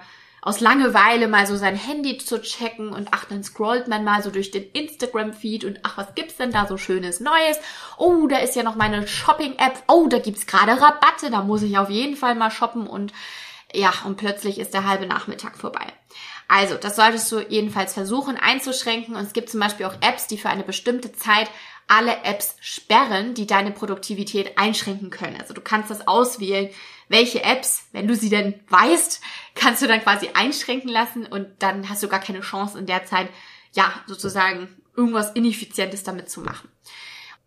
aus 0.46 0.60
Langeweile 0.60 1.30
mal 1.30 1.48
so 1.48 1.56
sein 1.56 1.76
Handy 1.76 2.18
zu 2.18 2.42
checken 2.42 2.90
und 2.90 3.08
ach, 3.12 3.26
dann 3.26 3.46
scrollt 3.46 3.88
man 3.88 4.04
mal 4.04 4.22
so 4.22 4.30
durch 4.30 4.52
den 4.52 4.70
Instagram-Feed 4.72 5.64
und 5.64 5.80
ach, 5.84 5.98
was 5.98 6.16
gibt's 6.16 6.36
denn 6.36 6.52
da 6.52 6.68
so 6.68 6.76
schönes 6.76 7.22
Neues? 7.22 7.58
Oh, 7.98 8.28
da 8.28 8.40
ist 8.40 8.56
ja 8.58 8.64
noch 8.64 8.76
meine 8.76 9.08
Shopping-App. 9.08 9.84
Oh, 9.88 10.08
da 10.08 10.20
gibt's 10.20 10.46
gerade 10.46 10.74
Rabatte. 10.74 11.32
Da 11.32 11.44
muss 11.44 11.62
ich 11.62 11.78
auf 11.78 11.90
jeden 11.90 12.18
Fall 12.18 12.36
mal 12.36 12.52
shoppen 12.52 12.88
und 12.88 13.14
ja, 13.74 13.94
und 14.06 14.18
plötzlich 14.18 14.60
ist 14.60 14.74
der 14.74 14.86
halbe 14.86 15.08
Nachmittag 15.08 15.58
vorbei. 15.58 15.88
Also, 16.48 16.76
das 16.76 16.98
solltest 16.98 17.32
du 17.32 17.40
jedenfalls 17.40 17.94
versuchen 17.94 18.38
einzuschränken. 18.38 19.16
Und 19.16 19.24
es 19.24 19.34
gibt 19.34 19.50
zum 19.50 19.62
Beispiel 19.62 19.88
auch 19.88 19.96
Apps, 20.02 20.28
die 20.28 20.38
für 20.38 20.50
eine 20.50 20.64
bestimmte 20.64 21.12
Zeit 21.14 21.50
alle 21.88 22.24
Apps 22.24 22.56
sperren, 22.60 23.34
die 23.34 23.48
deine 23.48 23.72
Produktivität 23.72 24.58
einschränken 24.58 25.10
können. 25.10 25.40
Also 25.40 25.54
du 25.54 25.62
kannst 25.62 25.90
das 25.90 26.08
auswählen, 26.08 26.70
welche 27.14 27.44
Apps, 27.44 27.88
wenn 27.94 28.08
du 28.08 28.16
sie 28.16 28.30
denn 28.30 28.56
weißt, 28.68 29.22
kannst 29.56 29.82
du 29.82 29.88
dann 29.88 30.02
quasi 30.02 30.30
einschränken 30.34 30.90
lassen 30.90 31.26
und 31.26 31.48
dann 31.60 31.88
hast 31.88 32.04
du 32.04 32.10
gar 32.10 32.20
keine 32.20 32.42
Chance 32.42 32.78
in 32.78 32.88
der 32.88 33.06
Zeit, 33.06 33.30
ja, 33.72 33.94
sozusagen 34.08 34.68
irgendwas 34.98 35.32
Ineffizientes 35.32 36.04
damit 36.04 36.30
zu 36.30 36.42
machen. 36.42 36.70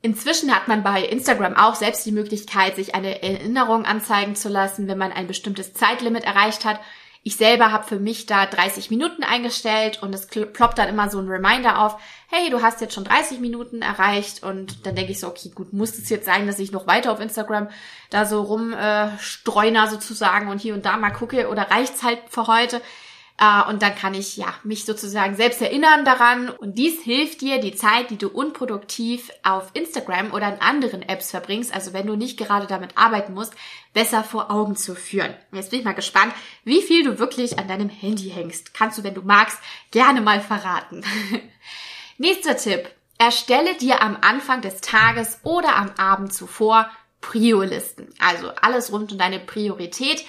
Inzwischen 0.03 0.55
hat 0.55 0.69
man 0.69 0.85
bei 0.85 1.03
Instagram 1.03 1.57
auch 1.57 1.75
selbst 1.75 2.07
die 2.07 2.13
Möglichkeit, 2.13 2.77
sich 2.77 2.95
eine 2.95 3.23
Erinnerung 3.23 3.85
anzeigen 3.85 4.37
zu 4.37 4.49
lassen, 4.49 4.87
wenn 4.87 4.99
man 4.99 5.11
ein 5.11 5.27
bestimmtes 5.27 5.75
Zeitlimit 5.75 6.25
erreicht 6.25 6.65
hat. 6.65 6.81
Ich 7.27 7.35
selber 7.35 7.73
habe 7.73 7.83
für 7.83 7.99
mich 7.99 8.27
da 8.27 8.47
30 8.47 8.89
Minuten 8.89 9.25
eingestellt 9.25 10.01
und 10.01 10.15
es 10.15 10.29
ploppt 10.29 10.79
dann 10.79 10.89
immer 10.89 11.11
so 11.11 11.19
ein 11.19 11.27
Reminder 11.27 11.81
auf, 11.81 11.99
hey, 12.29 12.51
du 12.51 12.63
hast 12.63 12.81
jetzt 12.81 12.95
schon 12.95 13.03
30 13.03 13.41
Minuten 13.41 13.83
erreicht 13.83 14.45
und 14.45 14.87
dann 14.87 14.95
denke 14.95 15.11
ich 15.11 15.19
so, 15.19 15.27
okay, 15.27 15.51
gut, 15.53 15.73
muss 15.73 15.99
es 15.99 16.09
jetzt 16.09 16.25
sein, 16.25 16.47
dass 16.47 16.61
ich 16.61 16.71
noch 16.71 16.87
weiter 16.87 17.11
auf 17.11 17.19
Instagram 17.19 17.67
da 18.11 18.27
so 18.27 18.43
rumstreuner 18.43 19.85
äh, 19.87 19.91
sozusagen 19.91 20.47
und 20.47 20.61
hier 20.61 20.75
und 20.75 20.87
da 20.87 20.97
mal 20.99 21.11
gucke 21.11 21.49
oder 21.49 21.69
reicht's 21.69 22.05
halt 22.05 22.21
für 22.29 22.47
heute? 22.47 22.81
Äh, 23.39 23.69
und 23.69 23.83
dann 23.83 23.95
kann 23.95 24.15
ich 24.15 24.37
ja 24.37 24.55
mich 24.65 24.85
sozusagen 24.85 25.37
selbst 25.37 25.61
erinnern 25.61 26.05
daran. 26.05 26.49
Und 26.51 26.79
dies 26.79 27.03
hilft 27.03 27.41
dir, 27.41 27.61
die 27.61 27.75
Zeit, 27.75 28.11
die 28.11 28.19
du 28.19 28.29
unproduktiv 28.29 29.31
auf 29.43 29.71
Instagram 29.75 30.33
oder 30.33 30.49
in 30.53 30.61
anderen 30.61 31.03
Apps 31.03 31.31
verbringst, 31.31 31.75
also 31.75 31.93
wenn 31.93 32.07
du 32.07 32.17
nicht 32.17 32.39
gerade 32.39 32.67
damit 32.67 32.97
arbeiten 32.97 33.35
musst, 33.35 33.55
besser 33.93 34.25
vor 34.25 34.51
Augen 34.51 34.77
zu 34.77 34.95
führen. 34.95 35.35
Jetzt 35.53 35.71
bin 35.71 35.81
ich 35.81 35.85
mal 35.85 35.93
gespannt, 35.93 36.33
wie 36.65 36.83
viel 36.83 37.05
du 37.05 37.19
wirklich 37.19 37.59
an 37.59 37.69
deinem 37.69 37.89
Handy 37.89 38.31
hängst. 38.31 38.75
Kannst 38.75 38.99
du, 38.99 39.05
wenn 39.05 39.15
du 39.15 39.23
magst, 39.23 39.59
gerne 39.91 40.21
mal 40.21 40.41
verraten. 40.41 41.05
Nächster 42.19 42.57
Tipp. 42.57 42.91
Erstelle 43.19 43.75
dir 43.77 44.03
am 44.03 44.19
Anfang 44.21 44.61
des 44.61 44.83
Tages 44.83 45.41
oder 45.43 45.77
am 45.77 45.91
Abend 45.97 46.35
zuvor 46.35 46.91
Prio-Listen. 47.23 48.09
Also 48.19 48.51
alles 48.61 48.93
rund 48.93 49.13
um 49.13 49.19
deine 49.19 49.41
Priorität. 49.41 50.25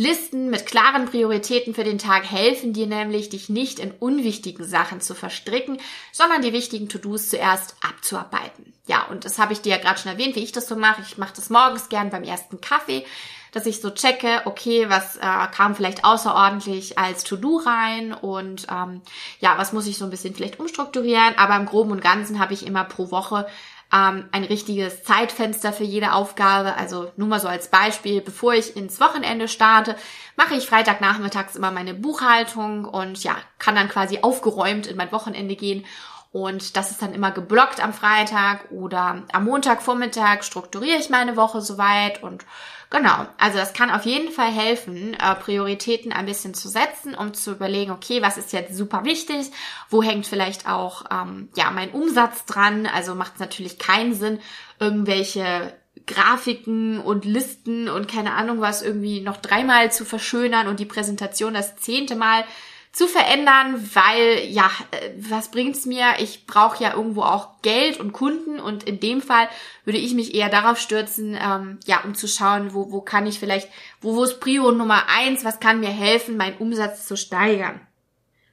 Listen 0.00 0.48
mit 0.48 0.64
klaren 0.64 1.04
Prioritäten 1.04 1.74
für 1.74 1.84
den 1.84 1.98
Tag 1.98 2.24
helfen 2.24 2.72
dir 2.72 2.86
nämlich, 2.86 3.28
dich 3.28 3.50
nicht 3.50 3.78
in 3.78 3.90
unwichtigen 3.90 4.64
Sachen 4.64 5.02
zu 5.02 5.14
verstricken, 5.14 5.76
sondern 6.10 6.40
die 6.40 6.54
wichtigen 6.54 6.88
To-Dos 6.88 7.28
zuerst 7.28 7.74
abzuarbeiten. 7.86 8.72
Ja, 8.86 9.04
und 9.10 9.26
das 9.26 9.38
habe 9.38 9.52
ich 9.52 9.60
dir 9.60 9.72
ja 9.72 9.76
gerade 9.76 10.00
schon 10.00 10.10
erwähnt, 10.10 10.36
wie 10.36 10.42
ich 10.42 10.52
das 10.52 10.68
so 10.68 10.74
mache. 10.74 11.02
Ich 11.02 11.18
mache 11.18 11.34
das 11.36 11.50
morgens 11.50 11.90
gern 11.90 12.08
beim 12.08 12.22
ersten 12.22 12.62
Kaffee, 12.62 13.04
dass 13.52 13.66
ich 13.66 13.82
so 13.82 13.90
checke, 13.90 14.40
okay, 14.46 14.88
was 14.88 15.16
äh, 15.16 15.20
kam 15.54 15.74
vielleicht 15.74 16.02
außerordentlich 16.02 16.98
als 16.98 17.22
To-Do 17.24 17.58
rein 17.58 18.14
und 18.14 18.68
ähm, 18.70 19.02
ja, 19.40 19.58
was 19.58 19.74
muss 19.74 19.86
ich 19.86 19.98
so 19.98 20.06
ein 20.06 20.10
bisschen 20.10 20.34
vielleicht 20.34 20.58
umstrukturieren. 20.58 21.36
Aber 21.36 21.56
im 21.56 21.66
Groben 21.66 21.90
und 21.90 22.00
Ganzen 22.00 22.38
habe 22.38 22.54
ich 22.54 22.66
immer 22.66 22.84
pro 22.84 23.10
Woche 23.10 23.46
ähm, 23.92 24.28
ein 24.32 24.44
richtiges 24.44 25.02
Zeitfenster 25.02 25.72
für 25.72 25.84
jede 25.84 26.12
Aufgabe. 26.12 26.76
Also 26.76 27.10
nur 27.16 27.28
mal 27.28 27.40
so 27.40 27.48
als 27.48 27.68
Beispiel, 27.68 28.20
bevor 28.20 28.54
ich 28.54 28.76
ins 28.76 29.00
Wochenende 29.00 29.48
starte, 29.48 29.96
mache 30.36 30.54
ich 30.54 30.66
Freitagnachmittags 30.66 31.56
immer 31.56 31.70
meine 31.70 31.94
Buchhaltung 31.94 32.84
und 32.84 33.22
ja, 33.24 33.36
kann 33.58 33.74
dann 33.74 33.88
quasi 33.88 34.20
aufgeräumt 34.22 34.86
in 34.86 34.96
mein 34.96 35.12
Wochenende 35.12 35.56
gehen. 35.56 35.84
Und 36.32 36.76
das 36.76 36.92
ist 36.92 37.02
dann 37.02 37.12
immer 37.12 37.32
geblockt 37.32 37.82
am 37.82 37.92
Freitag 37.92 38.70
oder 38.70 39.22
am 39.32 39.44
Montagvormittag 39.44 40.44
strukturiere 40.44 40.98
ich 40.98 41.10
meine 41.10 41.36
Woche 41.36 41.60
soweit 41.60 42.22
und 42.22 42.44
Genau, 42.92 43.24
also 43.38 43.56
das 43.56 43.72
kann 43.72 43.88
auf 43.88 44.04
jeden 44.04 44.32
Fall 44.32 44.50
helfen, 44.50 45.14
äh, 45.14 45.34
Prioritäten 45.36 46.12
ein 46.12 46.26
bisschen 46.26 46.54
zu 46.54 46.68
setzen, 46.68 47.14
um 47.14 47.34
zu 47.34 47.52
überlegen, 47.52 47.92
okay, 47.92 48.20
was 48.20 48.36
ist 48.36 48.52
jetzt 48.52 48.76
super 48.76 49.04
wichtig, 49.04 49.52
wo 49.90 50.02
hängt 50.02 50.26
vielleicht 50.26 50.68
auch 50.68 51.04
ähm, 51.08 51.50
ja 51.56 51.70
mein 51.70 51.92
Umsatz 51.92 52.46
dran. 52.46 52.86
Also 52.86 53.14
macht 53.14 53.34
es 53.34 53.40
natürlich 53.40 53.78
keinen 53.78 54.12
Sinn, 54.12 54.40
irgendwelche 54.80 55.72
Grafiken 56.04 56.98
und 56.98 57.24
Listen 57.24 57.88
und 57.88 58.08
keine 58.08 58.32
Ahnung 58.32 58.60
was 58.60 58.82
irgendwie 58.82 59.20
noch 59.20 59.36
dreimal 59.36 59.92
zu 59.92 60.04
verschönern 60.04 60.66
und 60.66 60.80
die 60.80 60.84
Präsentation 60.84 61.54
das 61.54 61.76
zehnte 61.76 62.16
Mal 62.16 62.44
zu 62.92 63.06
verändern, 63.06 63.88
weil 63.94 64.46
ja, 64.48 64.68
äh, 64.90 65.10
was 65.16 65.50
bringt's 65.50 65.86
mir? 65.86 66.14
Ich 66.18 66.46
brauche 66.46 66.82
ja 66.82 66.94
irgendwo 66.94 67.22
auch 67.22 67.62
Geld 67.62 68.00
und 68.00 68.12
Kunden 68.12 68.58
und 68.58 68.82
in 68.82 68.98
dem 68.98 69.22
Fall 69.22 69.48
würde 69.84 69.98
ich 69.98 70.14
mich 70.14 70.34
eher 70.34 70.48
darauf 70.48 70.78
stürzen, 70.78 71.38
ähm, 71.40 71.78
ja, 71.86 72.00
um 72.02 72.14
zu 72.14 72.26
schauen, 72.26 72.74
wo, 72.74 72.90
wo 72.90 73.00
kann 73.00 73.26
ich 73.26 73.38
vielleicht, 73.38 73.68
wo, 74.00 74.16
wo 74.16 74.24
ist 74.24 74.40
Prio 74.40 74.72
Nummer 74.72 75.04
eins, 75.08 75.44
was 75.44 75.60
kann 75.60 75.80
mir 75.80 75.90
helfen, 75.90 76.36
meinen 76.36 76.58
Umsatz 76.58 77.06
zu 77.06 77.16
steigern. 77.16 77.80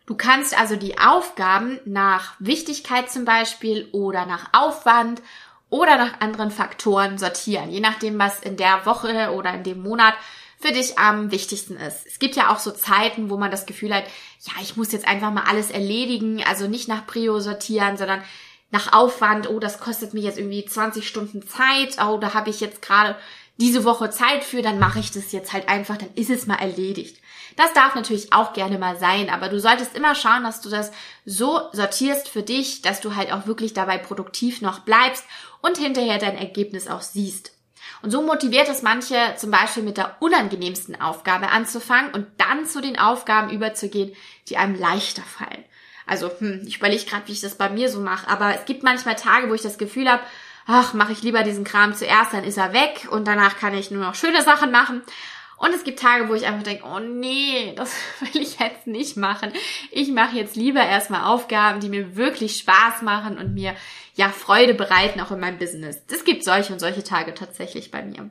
Du 0.06 0.16
kannst 0.16 0.58
also 0.58 0.76
die 0.76 1.00
Aufgaben 1.00 1.80
nach 1.86 2.36
Wichtigkeit 2.40 3.12
zum 3.12 3.26
Beispiel 3.26 3.90
oder 3.92 4.26
nach 4.26 4.50
Aufwand 4.54 5.22
oder 5.70 5.98
nach 5.98 6.22
anderen 6.22 6.52
Faktoren 6.52 7.18
sortieren, 7.18 7.72
je 7.72 7.82
nachdem, 7.82 8.18
was 8.20 8.40
in 8.40 8.56
der 8.56 8.86
Woche 8.86 9.34
oder 9.34 9.54
in 9.54 9.64
dem 9.64 9.82
Monat 9.82 10.14
für 10.60 10.72
dich 10.72 10.98
am 10.98 11.32
wichtigsten 11.32 11.78
ist. 11.78 12.06
Es 12.08 12.20
gibt 12.20 12.36
ja 12.36 12.52
auch 12.52 12.60
so 12.60 12.72
Zeiten, 12.72 13.30
wo 13.30 13.38
man 13.38 13.52
das 13.52 13.66
Gefühl 13.66 13.94
hat, 13.94 14.06
ja, 14.42 14.54
ich 14.62 14.76
muss 14.76 14.92
jetzt 14.92 15.08
einfach 15.08 15.32
mal 15.32 15.44
alles 15.44 15.70
erledigen, 15.70 16.44
also 16.44 16.68
nicht 16.68 16.88
nach 16.88 17.06
Prio 17.06 17.40
sortieren, 17.40 17.98
sondern 17.98 18.24
nach 18.72 18.92
Aufwand, 18.92 19.50
oh, 19.50 19.60
das 19.60 19.80
kostet 19.80 20.14
mir 20.14 20.22
jetzt 20.22 20.38
irgendwie 20.38 20.66
20 20.66 21.08
Stunden 21.08 21.48
Zeit, 21.48 21.98
oh, 22.04 22.18
da 22.18 22.34
habe 22.34 22.50
ich 22.50 22.60
jetzt 22.60 22.82
gerade 22.82 23.16
diese 23.60 23.84
Woche 23.84 24.10
Zeit 24.10 24.44
für, 24.44 24.62
dann 24.62 24.80
mache 24.80 25.00
ich 25.00 25.12
das 25.12 25.32
jetzt 25.32 25.54
halt 25.54 25.68
einfach, 25.70 25.98
dann 25.98 26.14
ist 26.16 26.30
es 26.30 26.46
mal 26.46 26.56
erledigt. 26.56 27.18
Das 27.56 27.74
darf 27.74 27.96
natürlich 27.96 28.34
auch 28.34 28.54
gerne 28.54 28.78
mal 28.78 28.98
sein, 28.98 29.30
aber 29.30 29.50
du 29.50 29.60
solltest 29.60 29.96
immer 29.96 30.14
schauen, 30.14 30.44
dass 30.44 30.62
du 30.62 30.70
das 30.70 30.92
so 31.26 31.62
sortierst 31.72 32.30
für 32.30 32.44
dich, 32.44 32.82
dass 32.82 33.02
du 33.02 33.16
halt 33.16 33.32
auch 33.34 33.48
wirklich 33.48 33.74
dabei 33.74 33.98
produktiv 33.98 34.62
noch 34.62 34.80
bleibst 34.80 35.26
und 35.62 35.78
hinterher 35.78 36.20
dein 36.20 36.38
Ergebnis 36.38 36.88
auch 36.88 37.02
siehst. 37.02 37.57
Und 38.02 38.12
so 38.12 38.22
motiviert 38.22 38.70
es 38.70 38.82
manche 38.82 39.16
zum 39.38 39.52
Beispiel 39.52 39.84
mit 39.84 39.98
der 39.98 40.18
unangenehmsten 40.20 41.00
Aufgabe 41.02 41.50
anzufangen 41.50 42.14
und 42.14 42.28
dann 42.38 42.66
zu 42.66 42.82
den 42.82 43.00
Aufgaben 43.00 43.50
überzugehen, 43.50 44.16
die 44.50 44.58
einem 44.58 44.76
leichter 44.76 45.24
fallen. 45.24 45.64
Also, 46.06 46.32
hm, 46.40 46.62
ich 46.66 46.78
überlege 46.78 47.06
gerade, 47.06 47.28
wie 47.28 47.34
ich 47.34 47.42
das 47.42 47.58
bei 47.58 47.70
mir 47.70 47.90
so 47.90 48.00
mache, 48.00 48.30
aber 48.30 48.56
es 48.56 48.66
gibt 48.66 48.84
manchmal 48.84 49.16
Tage, 49.16 49.50
wo 49.50 49.54
ich 49.54 49.62
das 49.62 49.78
Gefühl 49.78 50.10
habe, 50.10 50.24
ach, 50.68 50.94
mache 50.94 51.12
ich 51.12 51.22
lieber 51.22 51.44
diesen 51.44 51.64
Kram 51.64 51.96
zuerst, 51.96 52.34
dann 52.34 52.44
ist 52.44 52.58
er 52.58 52.74
weg 52.74 53.08
und 53.10 53.28
danach 53.28 53.58
kann 53.58 53.74
ich 53.74 53.92
nur 53.92 54.04
noch 54.04 54.16
schöne 54.16 54.42
Sachen 54.42 54.72
machen. 54.72 55.02
Und 55.58 55.74
es 55.74 55.84
gibt 55.84 56.00
Tage, 56.00 56.30
wo 56.30 56.36
ich 56.36 56.46
einfach 56.46 56.64
denke, 56.64 56.84
oh 56.86 57.00
nee, 57.00 57.74
das 57.76 57.96
will 58.20 58.42
ich 58.42 58.60
jetzt 58.60 58.88
nicht 58.88 59.18
machen. 59.18 59.52
Ich 59.92 60.12
mache 60.12 60.36
jetzt 60.36 60.56
lieber 60.56 60.82
erstmal 60.82 61.24
Aufgaben, 61.24 61.80
die 61.80 61.90
mir 61.90 62.16
wirklich 62.16 62.58
Spaß 62.58 63.02
machen 63.02 63.38
und 63.38 63.54
mir 63.54 63.76
ja 64.16 64.30
Freude 64.30 64.74
bereiten, 64.74 65.20
auch 65.20 65.32
in 65.32 65.40
meinem 65.40 65.58
Business. 65.58 66.02
Es 66.12 66.24
gibt 66.24 66.44
solche 66.44 66.74
und 66.74 66.80
solche 66.80 67.04
Tage 67.04 67.34
tatsächlich 67.34 67.92
bei 67.92 68.04
mir. 68.04 68.30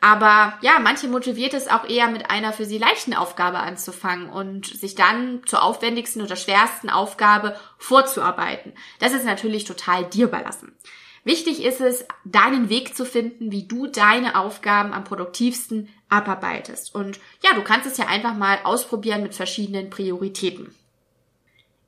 Aber 0.00 0.58
ja, 0.60 0.80
manche 0.80 1.08
motiviert 1.08 1.54
es 1.54 1.66
auch 1.66 1.88
eher 1.88 2.08
mit 2.08 2.30
einer 2.30 2.52
für 2.52 2.66
sie 2.66 2.76
leichten 2.76 3.14
Aufgabe 3.14 3.58
anzufangen 3.58 4.28
und 4.28 4.66
sich 4.66 4.94
dann 4.94 5.40
zur 5.46 5.62
aufwendigsten 5.62 6.20
oder 6.20 6.36
schwersten 6.36 6.90
Aufgabe 6.90 7.56
vorzuarbeiten. 7.78 8.74
Das 8.98 9.14
ist 9.14 9.24
natürlich 9.24 9.64
total 9.64 10.04
dir 10.04 10.26
überlassen. 10.26 10.76
Wichtig 11.24 11.64
ist 11.64 11.80
es, 11.80 12.04
deinen 12.26 12.68
Weg 12.68 12.94
zu 12.94 13.06
finden, 13.06 13.50
wie 13.50 13.66
du 13.66 13.86
deine 13.86 14.38
Aufgaben 14.38 14.92
am 14.92 15.04
produktivsten 15.04 15.88
abarbeitest. 16.14 16.94
Und 16.94 17.18
ja, 17.42 17.54
du 17.54 17.62
kannst 17.62 17.86
es 17.86 17.96
ja 17.96 18.06
einfach 18.06 18.34
mal 18.34 18.58
ausprobieren 18.64 19.22
mit 19.22 19.34
verschiedenen 19.34 19.90
Prioritäten. 19.90 20.74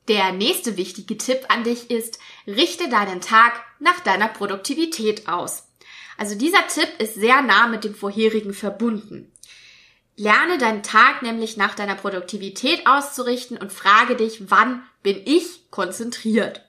Der 0.08 0.32
nächste 0.32 0.76
wichtige 0.76 1.18
Tipp 1.18 1.46
an 1.48 1.64
dich 1.64 1.90
ist, 1.90 2.18
richte 2.46 2.88
deinen 2.88 3.20
Tag 3.20 3.60
nach 3.80 4.00
deiner 4.00 4.28
Produktivität 4.28 5.28
aus. 5.28 5.64
Also 6.16 6.36
dieser 6.36 6.66
Tipp 6.68 6.88
ist 6.98 7.14
sehr 7.14 7.42
nah 7.42 7.66
mit 7.66 7.84
dem 7.84 7.94
vorherigen 7.94 8.54
verbunden. 8.54 9.32
Lerne 10.16 10.58
deinen 10.58 10.82
Tag 10.82 11.22
nämlich 11.22 11.56
nach 11.56 11.74
deiner 11.74 11.94
Produktivität 11.94 12.86
auszurichten 12.86 13.58
und 13.58 13.72
frage 13.72 14.16
dich, 14.16 14.50
wann 14.50 14.82
bin 15.02 15.20
ich 15.24 15.70
konzentriert? 15.70 16.62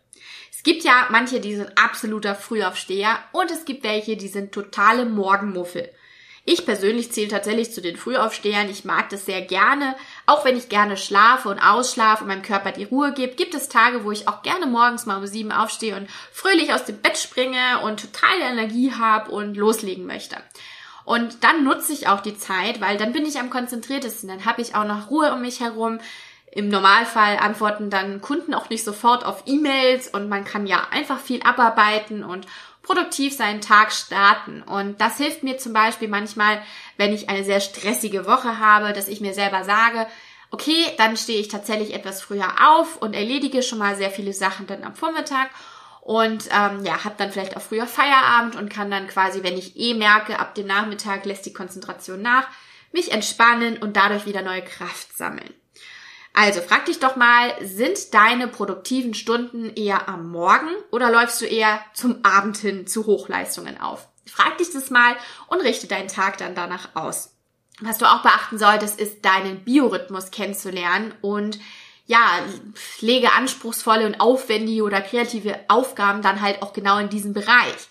Es 0.52 0.64
gibt 0.64 0.84
ja 0.84 1.08
manche, 1.12 1.40
die 1.40 1.56
sind 1.56 1.78
absoluter 1.78 2.36
Frühaufsteher 2.36 3.20
und 3.32 3.50
es 3.52 3.64
gibt 3.64 3.84
welche, 3.84 4.18
die 4.18 4.28
sind 4.28 4.52
totale 4.52 5.06
Morgenmuffel. 5.06 5.90
Ich 6.50 6.66
persönlich 6.66 7.12
zähle 7.12 7.28
tatsächlich 7.28 7.74
zu 7.74 7.82
den 7.82 7.98
Frühaufstehern. 7.98 8.70
Ich 8.70 8.86
mag 8.86 9.10
das 9.10 9.26
sehr 9.26 9.42
gerne. 9.42 9.98
Auch 10.28 10.46
wenn 10.46 10.56
ich 10.56 10.70
gerne 10.70 10.96
schlafe 10.96 11.50
und 11.50 11.60
ausschlafe 11.60 12.24
und 12.24 12.30
meinem 12.30 12.42
Körper 12.42 12.72
die 12.72 12.86
Ruhe 12.86 13.12
gebe, 13.12 13.36
gibt 13.36 13.54
es 13.54 13.68
Tage, 13.68 14.06
wo 14.06 14.14
ich 14.14 14.30
auch 14.30 14.44
gerne 14.44 14.66
morgens 14.66 15.06
mal 15.06 15.18
um 15.18 15.28
sieben 15.28 15.52
aufstehe 15.52 15.98
und 15.98 16.08
fröhlich 16.32 16.74
aus 16.74 16.86
dem 16.86 17.02
Bett 17.02 17.18
springe 17.18 17.82
und 17.84 18.00
totale 18.00 18.46
Energie 18.50 18.94
habe 18.94 19.30
und 19.30 19.58
loslegen 19.58 20.06
möchte. 20.06 20.38
Und 21.04 21.44
dann 21.44 21.66
nutze 21.66 21.92
ich 21.92 22.08
auch 22.08 22.22
die 22.22 22.38
Zeit, 22.38 22.80
weil 22.80 22.96
dann 22.96 23.12
bin 23.12 23.26
ich 23.26 23.40
am 23.40 23.50
konzentriertesten. 23.50 24.30
Dann 24.30 24.46
habe 24.46 24.62
ich 24.62 24.74
auch 24.74 24.86
noch 24.86 25.10
Ruhe 25.10 25.34
um 25.34 25.42
mich 25.42 25.60
herum. 25.60 26.00
Im 26.50 26.70
Normalfall 26.70 27.40
antworten 27.40 27.90
dann 27.90 28.22
Kunden 28.22 28.54
auch 28.54 28.70
nicht 28.70 28.86
sofort 28.86 29.26
auf 29.26 29.44
E-Mails 29.48 30.08
und 30.08 30.30
man 30.30 30.46
kann 30.46 30.66
ja 30.66 30.88
einfach 30.92 31.20
viel 31.20 31.44
abarbeiten 31.44 32.24
und 32.24 32.48
produktiv 32.88 33.36
seinen 33.36 33.60
Tag 33.60 33.92
starten. 33.92 34.64
Und 34.64 35.02
das 35.02 35.18
hilft 35.18 35.44
mir 35.44 35.58
zum 35.58 35.74
Beispiel 35.74 36.08
manchmal, 36.08 36.62
wenn 36.96 37.14
ich 37.14 37.30
eine 37.30 37.44
sehr 37.44 37.60
stressige 37.60 38.26
Woche 38.26 38.60
habe, 38.60 38.94
dass 38.94 39.10
ich 39.10 39.20
mir 39.20 39.34
selber 39.34 39.66
sage, 39.66 40.08
okay, 40.52 40.86
dann 40.98 41.18
stehe 41.18 41.40
ich 41.40 41.50
tatsächlich 41.50 41.94
etwas 41.94 42.22
früher 42.22 42.48
auf 42.66 42.96
und 42.96 43.14
erledige 43.14 43.62
schon 43.62 43.80
mal 43.80 43.98
sehr 43.98 44.10
viele 44.10 44.32
Sachen 44.32 44.68
dann 44.68 44.86
am 44.86 44.96
Vormittag 44.96 45.50
und 46.00 46.46
ähm, 46.46 46.86
ja, 46.86 47.04
habe 47.04 47.16
dann 47.18 47.34
vielleicht 47.34 47.58
auch 47.58 47.62
früher 47.62 47.86
Feierabend 47.86 48.56
und 48.56 48.70
kann 48.70 48.90
dann 48.90 49.08
quasi, 49.08 49.44
wenn 49.44 49.58
ich 49.58 49.76
eh 49.76 49.94
merke, 49.94 50.40
ab 50.40 50.56
dem 50.56 50.68
Nachmittag 50.68 51.26
lässt 51.26 51.46
die 51.46 51.54
Konzentration 51.54 52.22
nach, 52.22 52.48
mich 52.94 53.12
entspannen 53.12 53.76
und 53.76 53.98
dadurch 53.98 54.26
wieder 54.26 54.42
neue 54.42 54.64
Kraft 54.64 55.18
sammeln. 55.18 55.54
Also 56.34 56.62
frag 56.62 56.86
dich 56.86 57.00
doch 57.00 57.16
mal, 57.16 57.54
sind 57.62 58.14
deine 58.14 58.48
produktiven 58.48 59.14
Stunden 59.14 59.72
eher 59.76 60.08
am 60.08 60.30
Morgen 60.30 60.70
oder 60.92 61.12
läufst 61.12 61.42
du 61.42 61.46
eher 61.46 61.80
zum 61.94 62.24
Abend 62.24 62.58
hin 62.58 62.86
zu 62.86 63.06
Hochleistungen 63.06 63.80
auf? 63.80 64.08
Frag 64.26 64.58
dich 64.58 64.72
das 64.72 64.90
mal 64.90 65.16
und 65.48 65.62
richte 65.62 65.88
deinen 65.88 66.10
Tag 66.10 66.38
dann 66.38 66.54
danach 66.54 66.90
aus. 66.96 67.34
Was 67.80 67.98
du 67.98 68.06
auch 68.06 68.22
beachten 68.24 68.58
solltest, 68.58 69.00
ist 69.00 69.24
deinen 69.24 69.64
Biorhythmus 69.64 70.32
kennenzulernen 70.32 71.14
und 71.22 71.60
ja, 72.08 72.40
lege 73.02 73.34
anspruchsvolle 73.34 74.06
und 74.06 74.20
aufwendige 74.22 74.84
oder 74.84 75.02
kreative 75.02 75.60
Aufgaben 75.68 76.22
dann 76.22 76.42
halt 76.42 76.62
auch 76.62 76.74
genau 76.74 76.98
in 76.98 77.10
diesem 77.10 77.34
Bereich. 77.34 77.88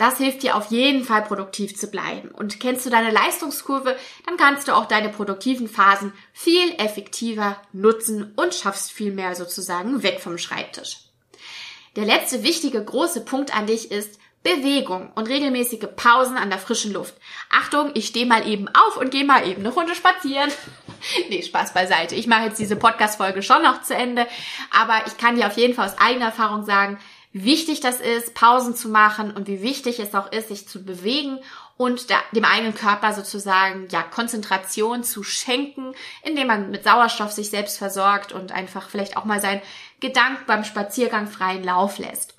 Das 0.00 0.16
hilft 0.16 0.42
dir 0.42 0.56
auf 0.56 0.70
jeden 0.70 1.04
Fall 1.04 1.20
produktiv 1.20 1.76
zu 1.76 1.88
bleiben. 1.88 2.30
Und 2.30 2.58
kennst 2.58 2.86
du 2.86 2.90
deine 2.90 3.10
Leistungskurve, 3.10 3.98
dann 4.24 4.38
kannst 4.38 4.66
du 4.66 4.74
auch 4.74 4.86
deine 4.86 5.10
produktiven 5.10 5.68
Phasen 5.68 6.14
viel 6.32 6.72
effektiver 6.78 7.60
nutzen 7.74 8.32
und 8.34 8.54
schaffst 8.54 8.92
viel 8.92 9.12
mehr 9.12 9.34
sozusagen 9.34 10.02
weg 10.02 10.20
vom 10.20 10.38
Schreibtisch. 10.38 11.00
Der 11.96 12.06
letzte 12.06 12.42
wichtige 12.42 12.82
große 12.82 13.26
Punkt 13.26 13.54
an 13.54 13.66
dich 13.66 13.90
ist 13.90 14.18
Bewegung 14.42 15.12
und 15.16 15.28
regelmäßige 15.28 15.88
Pausen 15.96 16.38
an 16.38 16.48
der 16.48 16.58
frischen 16.58 16.94
Luft. 16.94 17.12
Achtung, 17.50 17.90
ich 17.92 18.06
stehe 18.06 18.24
mal 18.24 18.48
eben 18.48 18.68
auf 18.68 18.96
und 18.96 19.10
gehe 19.10 19.26
mal 19.26 19.46
eben 19.46 19.60
eine 19.60 19.74
Runde 19.74 19.94
spazieren. 19.94 20.50
nee, 21.28 21.42
Spaß 21.42 21.74
beiseite. 21.74 22.14
Ich 22.14 22.26
mache 22.26 22.44
jetzt 22.44 22.58
diese 22.58 22.76
Podcast-Folge 22.76 23.42
schon 23.42 23.62
noch 23.62 23.82
zu 23.82 23.94
Ende, 23.94 24.26
aber 24.70 25.02
ich 25.06 25.18
kann 25.18 25.36
dir 25.36 25.46
auf 25.46 25.58
jeden 25.58 25.74
Fall 25.74 25.88
aus 25.88 25.98
eigener 25.98 26.26
Erfahrung 26.26 26.64
sagen, 26.64 26.98
wie 27.32 27.44
wichtig 27.44 27.80
das 27.80 28.00
ist, 28.00 28.34
Pausen 28.34 28.74
zu 28.74 28.88
machen 28.88 29.30
und 29.30 29.46
wie 29.46 29.62
wichtig 29.62 30.00
es 30.00 30.14
auch 30.14 30.32
ist, 30.32 30.48
sich 30.48 30.66
zu 30.66 30.84
bewegen 30.84 31.38
und 31.76 32.08
dem 32.32 32.44
eigenen 32.44 32.74
Körper 32.74 33.12
sozusagen 33.14 33.88
ja 33.90 34.02
Konzentration 34.02 35.04
zu 35.04 35.22
schenken, 35.22 35.94
indem 36.22 36.48
man 36.48 36.70
mit 36.70 36.84
Sauerstoff 36.84 37.32
sich 37.32 37.50
selbst 37.50 37.78
versorgt 37.78 38.32
und 38.32 38.52
einfach 38.52 38.90
vielleicht 38.90 39.16
auch 39.16 39.24
mal 39.24 39.40
seinen 39.40 39.62
Gedanken 40.00 40.44
beim 40.46 40.64
Spaziergang 40.64 41.28
freien 41.28 41.64
Lauf 41.64 41.98
lässt. 41.98 42.34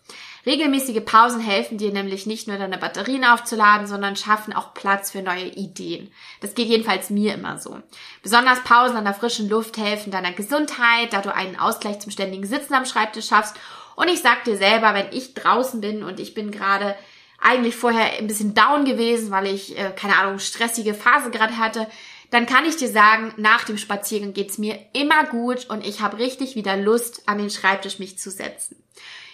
Regelmäßige 0.45 1.05
Pausen 1.05 1.39
helfen 1.39 1.77
dir 1.77 1.91
nämlich 1.91 2.25
nicht 2.25 2.47
nur 2.47 2.57
deine 2.57 2.79
Batterien 2.79 3.25
aufzuladen, 3.25 3.85
sondern 3.85 4.15
schaffen 4.15 4.53
auch 4.53 4.73
Platz 4.73 5.11
für 5.11 5.21
neue 5.21 5.45
Ideen. 5.45 6.11
Das 6.41 6.55
geht 6.55 6.67
jedenfalls 6.67 7.11
mir 7.11 7.35
immer 7.35 7.59
so. 7.59 7.79
Besonders 8.23 8.63
Pausen 8.63 8.97
an 8.97 9.05
der 9.05 9.13
frischen 9.13 9.49
Luft 9.49 9.77
helfen 9.77 10.11
deiner 10.11 10.31
Gesundheit, 10.31 11.13
da 11.13 11.21
du 11.21 11.33
einen 11.33 11.59
Ausgleich 11.59 11.99
zum 11.99 12.11
ständigen 12.11 12.45
Sitzen 12.45 12.73
am 12.73 12.85
Schreibtisch 12.85 13.27
schaffst 13.27 13.55
und 13.95 14.09
ich 14.09 14.21
sag 14.21 14.43
dir 14.43 14.57
selber, 14.57 14.93
wenn 14.93 15.11
ich 15.11 15.33
draußen 15.33 15.81
bin 15.81 16.03
und 16.03 16.19
ich 16.19 16.33
bin 16.33 16.51
gerade 16.51 16.95
eigentlich 17.39 17.75
vorher 17.75 18.19
ein 18.19 18.27
bisschen 18.27 18.53
down 18.53 18.85
gewesen, 18.85 19.31
weil 19.31 19.47
ich, 19.47 19.77
äh, 19.77 19.91
keine 19.95 20.17
Ahnung, 20.17 20.39
stressige 20.39 20.93
Phase 20.93 21.31
gerade 21.31 21.57
hatte, 21.57 21.87
dann 22.29 22.45
kann 22.45 22.65
ich 22.65 22.77
dir 22.77 22.87
sagen, 22.87 23.33
nach 23.37 23.65
dem 23.65 23.77
Spaziergang 23.77 24.33
geht's 24.33 24.57
mir 24.57 24.79
immer 24.93 25.25
gut 25.25 25.69
und 25.69 25.85
ich 25.85 25.99
habe 25.99 26.17
richtig 26.17 26.55
wieder 26.55 26.77
Lust, 26.77 27.23
an 27.25 27.39
den 27.39 27.49
Schreibtisch 27.49 27.99
mich 27.99 28.17
zu 28.17 28.31
setzen. 28.31 28.81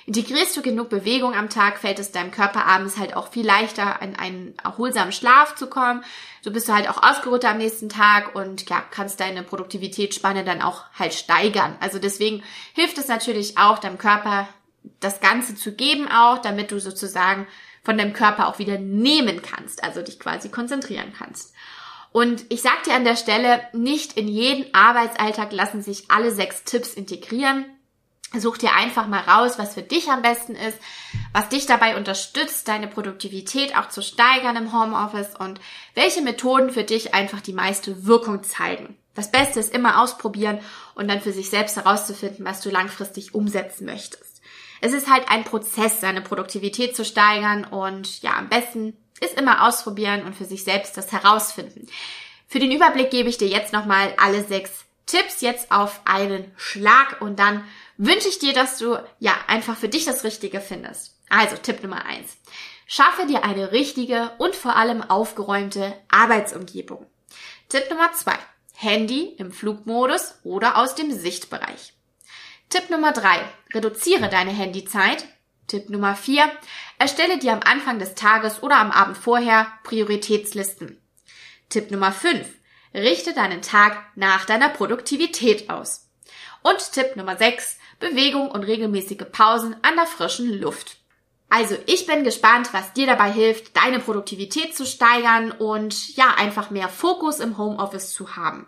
Integrierst 0.08 0.56
du 0.56 0.62
genug 0.62 0.88
Bewegung 0.88 1.36
am 1.36 1.50
Tag, 1.50 1.80
fällt 1.80 2.00
es 2.00 2.14
deinem 2.14 2.32
Körper 2.32 2.66
abends 2.66 2.98
halt 2.98 3.14
auch 3.14 3.28
viel 3.30 3.46
leichter, 3.46 4.02
in 4.02 4.16
einen 4.16 4.58
erholsamen 4.64 5.12
Schlaf 5.12 5.56
zu 5.56 5.68
kommen. 5.68 6.02
So 6.42 6.50
bist 6.50 6.70
du 6.70 6.74
halt 6.74 6.90
auch 6.90 7.04
ausgeruhter 7.04 7.50
am 7.50 7.58
nächsten 7.58 7.90
Tag 7.90 8.34
und 8.34 8.70
ja, 8.70 8.82
kannst 8.90 9.20
deine 9.20 9.44
Produktivitätsspanne 9.44 10.46
dann 10.46 10.62
auch 10.62 10.86
halt 10.98 11.14
steigern. 11.14 11.76
Also 11.82 12.00
deswegen 12.00 12.42
hilft 12.74 12.98
es 12.98 13.10
natürlich 13.10 13.58
auch 13.58 13.80
deinem 13.80 13.98
Körper, 13.98 14.48
das 15.02 15.20
Ganze 15.20 15.56
zu 15.56 15.74
geben 15.74 16.08
auch, 16.08 16.38
damit 16.38 16.72
du 16.72 16.80
sozusagen 16.80 17.46
von 17.84 17.98
deinem 17.98 18.14
Körper 18.14 18.48
auch 18.48 18.60
wieder 18.60 18.78
nehmen 18.78 19.42
kannst, 19.42 19.84
also 19.84 20.02
dich 20.02 20.22
quasi 20.22 20.48
konzentrieren 20.48 21.12
kannst. 21.18 21.54
Und 22.14 22.46
ich 22.48 22.62
sag 22.62 22.82
dir 22.84 22.94
an 22.94 23.04
der 23.04 23.18
Stelle, 23.18 23.62
nicht 23.74 24.14
in 24.18 24.30
jeden 24.30 24.74
Arbeitsalltag 24.74 25.52
lassen 25.52 25.82
sich 25.82 26.10
alle 26.10 26.32
sechs 26.32 26.64
Tipps 26.64 26.94
integrieren. 26.94 27.66
Such 28.36 28.58
dir 28.58 28.74
einfach 28.74 29.08
mal 29.08 29.22
raus, 29.22 29.58
was 29.58 29.74
für 29.74 29.82
dich 29.82 30.10
am 30.10 30.22
besten 30.22 30.56
ist, 30.56 30.78
was 31.32 31.48
dich 31.48 31.66
dabei 31.66 31.96
unterstützt, 31.96 32.68
deine 32.68 32.88
Produktivität 32.88 33.78
auch 33.78 33.88
zu 33.88 34.02
steigern 34.02 34.58
im 34.58 34.74
Homeoffice 34.74 35.36
und 35.40 35.62
welche 35.94 36.22
Methoden 36.22 36.70
für 36.70 36.84
dich 36.84 37.14
einfach 37.14 37.40
die 37.40 37.54
meiste 37.54 38.06
Wirkung 38.06 38.44
zeigen. 38.44 38.98
Das 39.14 39.32
Beste 39.32 39.60
ist 39.60 39.74
immer 39.74 40.02
ausprobieren 40.02 40.60
und 40.94 41.08
dann 41.08 41.22
für 41.22 41.32
sich 41.32 41.50
selbst 41.50 41.78
herauszufinden, 41.78 42.46
was 42.46 42.62
du 42.62 42.70
langfristig 42.70 43.34
umsetzen 43.34 43.86
möchtest. 43.86 44.42
Es 44.82 44.94
ist 44.94 45.10
halt 45.10 45.30
ein 45.30 45.44
Prozess, 45.44 46.02
seine 46.02 46.22
Produktivität 46.22 46.96
zu 46.96 47.06
steigern 47.06 47.64
und 47.64 48.22
ja, 48.22 48.38
am 48.38 48.50
besten 48.50 48.96
ist 49.20 49.40
immer 49.40 49.68
ausprobieren 49.68 50.24
und 50.24 50.36
für 50.36 50.46
sich 50.46 50.64
selbst 50.64 50.98
das 50.98 51.12
herausfinden. 51.12 51.88
Für 52.48 52.60
den 52.60 52.72
Überblick 52.72 53.10
gebe 53.10 53.30
ich 53.30 53.38
dir 53.38 53.48
jetzt 53.48 53.74
nochmal 53.74 54.14
alle 54.18 54.44
sechs 54.44 54.86
Tipps 55.08 55.42
jetzt 55.42 55.72
auf 55.72 56.02
einen 56.06 56.52
Schlag 56.58 57.22
und 57.22 57.40
dann 57.40 57.64
wünsche 57.98 58.30
ich 58.30 58.40
dir, 58.40 58.54
dass 58.54 58.78
du 58.78 58.98
ja 59.20 59.34
einfach 59.48 59.76
für 59.76 59.90
dich 59.90 60.06
das 60.06 60.24
Richtige 60.24 60.62
findest. 60.62 61.16
Also 61.30 61.58
Tipp 61.58 61.84
Nummer 61.84 62.06
eins: 62.06 62.38
Schaffe 62.86 63.26
dir 63.26 63.44
eine 63.44 63.72
richtige 63.72 64.32
und 64.38 64.56
vor 64.56 64.76
allem 64.76 65.02
aufgeräumte 65.02 65.94
Arbeitsumgebung. 66.10 67.06
Tipp 67.70 67.90
Nummer 67.90 68.14
zwei: 68.14 68.38
Handy 68.74 69.36
im 69.38 69.52
Flugmodus 69.52 70.36
oder 70.44 70.78
aus 70.78 70.96
dem 70.96 71.12
Sichtbereich. 71.12 71.94
Tipp 72.70 72.90
Nummer 72.90 73.12
drei: 73.12 73.42
Reduziere 73.74 74.30
deine 74.30 74.52
Handyzeit. 74.52 75.26
Tipp 75.68 75.90
Nummer 75.90 76.16
vier: 76.16 76.50
Erstelle 76.98 77.40
dir 77.40 77.54
am 77.54 77.60
Anfang 77.60 78.00
des 78.00 78.16
Tages 78.16 78.64
oder 78.64 78.78
am 78.78 78.92
Abend 78.92 79.18
vorher 79.18 79.68
Prioritätslisten. 79.84 81.02
Tipp 81.70 81.92
Nummer 81.92 82.14
fünf: 82.14 82.48
Richte 82.94 83.34
deinen 83.34 83.62
Tag 83.62 84.02
nach 84.16 84.46
deiner 84.46 84.70
Produktivität 84.70 85.70
aus. 85.70 86.07
Und 86.70 86.92
Tipp 86.92 87.16
Nummer 87.16 87.38
6, 87.38 87.78
Bewegung 87.98 88.52
und 88.52 88.64
regelmäßige 88.64 89.26
Pausen 89.32 89.78
an 89.84 89.96
der 89.96 90.06
frischen 90.06 90.60
Luft. 90.60 90.98
Also 91.48 91.78
ich 91.86 92.06
bin 92.06 92.26
gespannt, 92.26 92.74
was 92.74 92.92
dir 92.92 93.08
dabei 93.08 93.32
hilft, 93.32 93.78
deine 93.78 94.00
Produktivität 94.00 94.76
zu 94.76 94.86
steigern 94.86 95.52
und 95.52 96.18
ja, 96.18 96.34
einfach 96.36 96.70
mehr 96.70 96.90
Fokus 96.90 97.40
im 97.40 97.58
Homeoffice 97.58 98.12
zu 98.12 98.36
haben. 98.36 98.68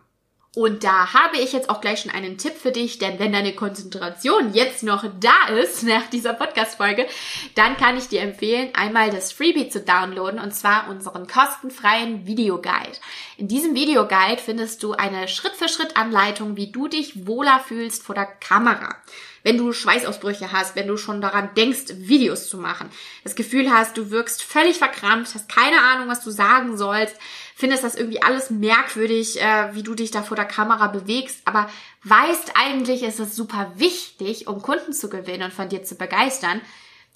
Und 0.56 0.84
da 0.84 1.14
habe 1.14 1.38
ich 1.38 1.54
jetzt 1.54 1.70
auch 1.70 1.80
gleich 1.80 2.02
schon 2.02 2.12
einen 2.12 2.40
Tipp 2.40 2.54
für 2.58 2.72
dich, 2.72 2.98
denn 2.98 3.20
wenn 3.20 3.32
deine 3.32 3.54
Konzentration 3.54 4.54
jetzt 4.54 4.82
noch 4.82 5.06
da 5.20 5.54
ist 5.54 5.84
nach 5.88 6.10
dieser 6.10 6.34
Podcast-Folge, 6.34 7.06
dann 7.54 7.78
kann 7.78 7.98
ich 7.98 8.08
dir 8.08 8.22
empfehlen, 8.22 8.70
einmal 8.74 9.12
das 9.12 9.32
Freebie 9.32 9.70
zu 9.70 9.82
downloaden 9.82 10.40
und 10.40 10.56
zwar 10.56 10.90
unseren 10.90 11.28
kostenfreien 11.28 12.26
Videoguide. 12.26 12.98
In 13.38 13.48
diesem 13.48 13.76
Videoguide 13.76 14.42
findest 14.44 14.82
du 14.82 14.94
eine 14.94 15.28
Schritt-für-Schritt-Anleitung, 15.28 16.58
wie 16.58 16.72
du 16.72 16.88
dich 16.88 17.28
wohler 17.28 17.60
fühlst 17.60 18.02
vor 18.02 18.16
der 18.16 18.26
Kamera 18.26 18.96
wenn 19.44 19.58
du 19.58 19.72
Schweißausbrüche 19.72 20.52
hast, 20.52 20.76
wenn 20.76 20.88
du 20.88 20.98
schon 20.98 21.22
daran 21.22 21.50
denkst, 21.56 21.86
Videos 21.96 22.50
zu 22.50 22.58
machen, 22.58 22.90
das 23.24 23.36
Gefühl 23.36 23.72
hast, 23.72 23.98
du 23.98 24.12
wirkst 24.12 24.44
völlig 24.44 24.78
verkrampft, 24.78 25.36
hast 25.36 25.50
keine 25.50 25.82
Ahnung, 25.82 26.08
was 26.08 26.24
du 26.24 26.32
sagen 26.32 26.78
sollst, 26.78 27.16
findest 27.60 27.84
das 27.84 27.96
irgendwie 27.96 28.22
alles 28.22 28.50
merkwürdig, 28.50 29.42
äh, 29.42 29.76
wie 29.76 29.84
du 29.84 29.94
dich 29.94 30.12
da 30.12 30.24
vor 30.24 30.38
der 30.38 30.46
Kamera 30.46 30.88
bewegst, 30.88 31.42
aber 31.44 31.70
weißt 32.06 32.54
eigentlich, 32.56 33.04
ist 33.04 33.20
es 33.20 33.36
super 33.36 33.74
wichtig, 33.76 34.48
um 34.48 34.62
Kunden 34.62 34.94
zu 34.94 35.10
gewinnen 35.10 35.44
und 35.44 35.52
von 35.54 35.68
dir 35.68 35.84
zu 35.84 35.96
begeistern, 35.96 36.62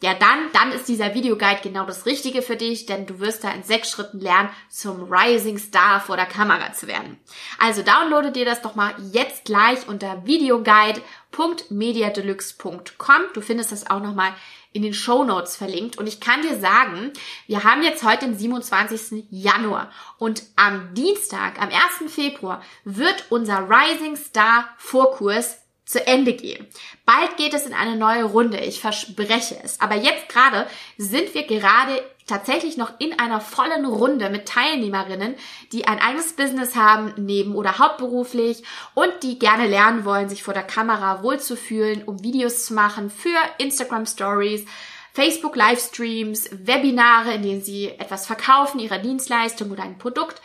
ja, 0.01 0.13
dann, 0.13 0.49
dann 0.51 0.73
ist 0.73 0.89
dieser 0.89 1.15
Videoguide 1.15 1.61
genau 1.63 1.85
das 1.85 2.05
Richtige 2.05 2.41
für 2.41 2.57
dich, 2.57 2.87
denn 2.87 3.05
du 3.05 3.21
wirst 3.21 3.45
da 3.45 3.51
in 3.51 3.63
sechs 3.63 3.89
Schritten 3.89 4.19
lernen, 4.19 4.49
zum 4.67 5.09
Rising 5.09 5.57
Star 5.57 6.01
vor 6.01 6.17
der 6.17 6.25
Kamera 6.25 6.73
zu 6.73 6.87
werden. 6.87 7.17
Also 7.57 7.83
downloade 7.83 8.33
dir 8.33 8.43
das 8.43 8.61
doch 8.61 8.75
mal 8.75 8.93
jetzt 9.13 9.45
gleich 9.45 9.87
unter 9.87 10.25
videoguide.mediadeluxe.com. 10.25 13.21
Du 13.33 13.39
findest 13.39 13.71
das 13.71 13.89
auch 13.89 14.01
nochmal 14.01 14.33
in 14.73 14.81
den 14.81 14.93
Show 14.93 15.23
Notes 15.23 15.55
verlinkt. 15.55 15.97
Und 15.97 16.07
ich 16.07 16.19
kann 16.19 16.41
dir 16.41 16.59
sagen, 16.59 17.11
wir 17.47 17.63
haben 17.63 17.83
jetzt 17.83 18.03
heute 18.03 18.25
den 18.25 18.37
27. 18.37 19.25
Januar 19.29 19.91
und 20.17 20.43
am 20.55 20.93
Dienstag, 20.93 21.61
am 21.61 21.69
1. 21.69 22.11
Februar, 22.13 22.61
wird 22.83 23.25
unser 23.29 23.69
Rising 23.69 24.15
Star 24.15 24.67
Vorkurs 24.77 25.59
zu 25.85 26.05
Ende 26.07 26.33
gehen. 26.33 26.65
Bald 27.05 27.37
geht 27.37 27.53
es 27.53 27.65
in 27.65 27.73
eine 27.73 27.97
neue 27.97 28.23
Runde, 28.23 28.57
ich 28.59 28.79
verspreche 28.79 29.59
es. 29.63 29.79
Aber 29.81 29.95
jetzt 29.95 30.29
gerade 30.29 30.67
sind 30.97 31.33
wir 31.33 31.45
gerade 31.45 32.01
tatsächlich 32.27 32.77
noch 32.77 32.99
in 32.99 33.17
einer 33.19 33.41
vollen 33.41 33.85
Runde 33.85 34.29
mit 34.29 34.47
Teilnehmerinnen, 34.47 35.35
die 35.71 35.85
ein 35.85 35.99
eigenes 35.99 36.33
Business 36.33 36.75
haben, 36.75 37.13
neben 37.17 37.55
oder 37.55 37.79
hauptberuflich 37.79 38.63
und 38.93 39.11
die 39.23 39.39
gerne 39.39 39.67
lernen 39.67 40.05
wollen, 40.05 40.29
sich 40.29 40.43
vor 40.43 40.53
der 40.53 40.63
Kamera 40.63 41.23
wohlzufühlen, 41.23 42.03
um 42.03 42.23
Videos 42.23 42.65
zu 42.65 42.73
machen 42.73 43.09
für 43.09 43.37
Instagram 43.57 44.05
Stories, 44.05 44.65
Facebook 45.13 45.55
Livestreams, 45.55 46.49
Webinare, 46.51 47.33
in 47.33 47.43
denen 47.43 47.61
sie 47.61 47.89
etwas 47.89 48.25
verkaufen, 48.25 48.79
ihre 48.79 48.99
Dienstleistung 48.99 49.71
oder 49.71 49.83
ein 49.83 49.97
Produkt 49.97 50.41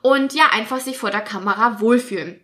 und 0.00 0.34
ja, 0.34 0.46
einfach 0.52 0.80
sich 0.80 0.98
vor 0.98 1.10
der 1.10 1.22
Kamera 1.22 1.80
wohlfühlen. 1.80 2.40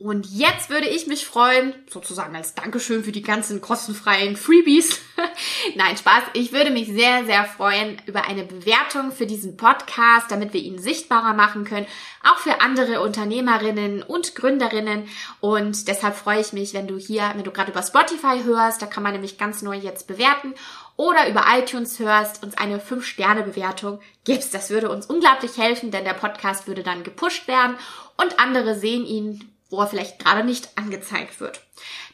Und 0.00 0.26
jetzt 0.26 0.70
würde 0.70 0.86
ich 0.86 1.08
mich 1.08 1.26
freuen, 1.26 1.74
sozusagen 1.90 2.36
als 2.36 2.54
Dankeschön 2.54 3.02
für 3.02 3.10
die 3.10 3.22
ganzen 3.22 3.60
kostenfreien 3.60 4.36
Freebies. 4.36 5.00
Nein, 5.74 5.96
Spaß. 5.96 6.22
Ich 6.34 6.52
würde 6.52 6.70
mich 6.70 6.86
sehr, 6.86 7.24
sehr 7.24 7.44
freuen 7.44 8.00
über 8.06 8.24
eine 8.24 8.44
Bewertung 8.44 9.10
für 9.10 9.26
diesen 9.26 9.56
Podcast, 9.56 10.30
damit 10.30 10.52
wir 10.52 10.60
ihn 10.60 10.78
sichtbarer 10.78 11.34
machen 11.34 11.64
können. 11.64 11.88
Auch 12.22 12.38
für 12.38 12.60
andere 12.60 13.00
Unternehmerinnen 13.00 14.04
und 14.04 14.36
Gründerinnen. 14.36 15.08
Und 15.40 15.88
deshalb 15.88 16.14
freue 16.14 16.40
ich 16.40 16.52
mich, 16.52 16.74
wenn 16.74 16.86
du 16.86 16.96
hier, 16.96 17.32
wenn 17.34 17.42
du 17.42 17.50
gerade 17.50 17.72
über 17.72 17.82
Spotify 17.82 18.44
hörst, 18.44 18.80
da 18.80 18.86
kann 18.86 19.02
man 19.02 19.14
nämlich 19.14 19.36
ganz 19.36 19.62
neu 19.62 19.74
jetzt 19.74 20.06
bewerten 20.06 20.54
oder 20.94 21.28
über 21.28 21.44
iTunes 21.56 21.98
hörst, 21.98 22.44
uns 22.44 22.56
eine 22.56 22.78
5-Sterne-Bewertung 22.78 23.98
gibst. 24.24 24.54
Das 24.54 24.70
würde 24.70 24.90
uns 24.90 25.06
unglaublich 25.06 25.56
helfen, 25.56 25.90
denn 25.90 26.04
der 26.04 26.14
Podcast 26.14 26.68
würde 26.68 26.84
dann 26.84 27.02
gepusht 27.02 27.48
werden 27.48 27.76
und 28.16 28.38
andere 28.38 28.76
sehen 28.78 29.04
ihn 29.04 29.57
wo 29.70 29.80
er 29.80 29.86
vielleicht 29.86 30.18
gerade 30.18 30.44
nicht 30.44 30.70
angezeigt 30.76 31.40
wird. 31.40 31.60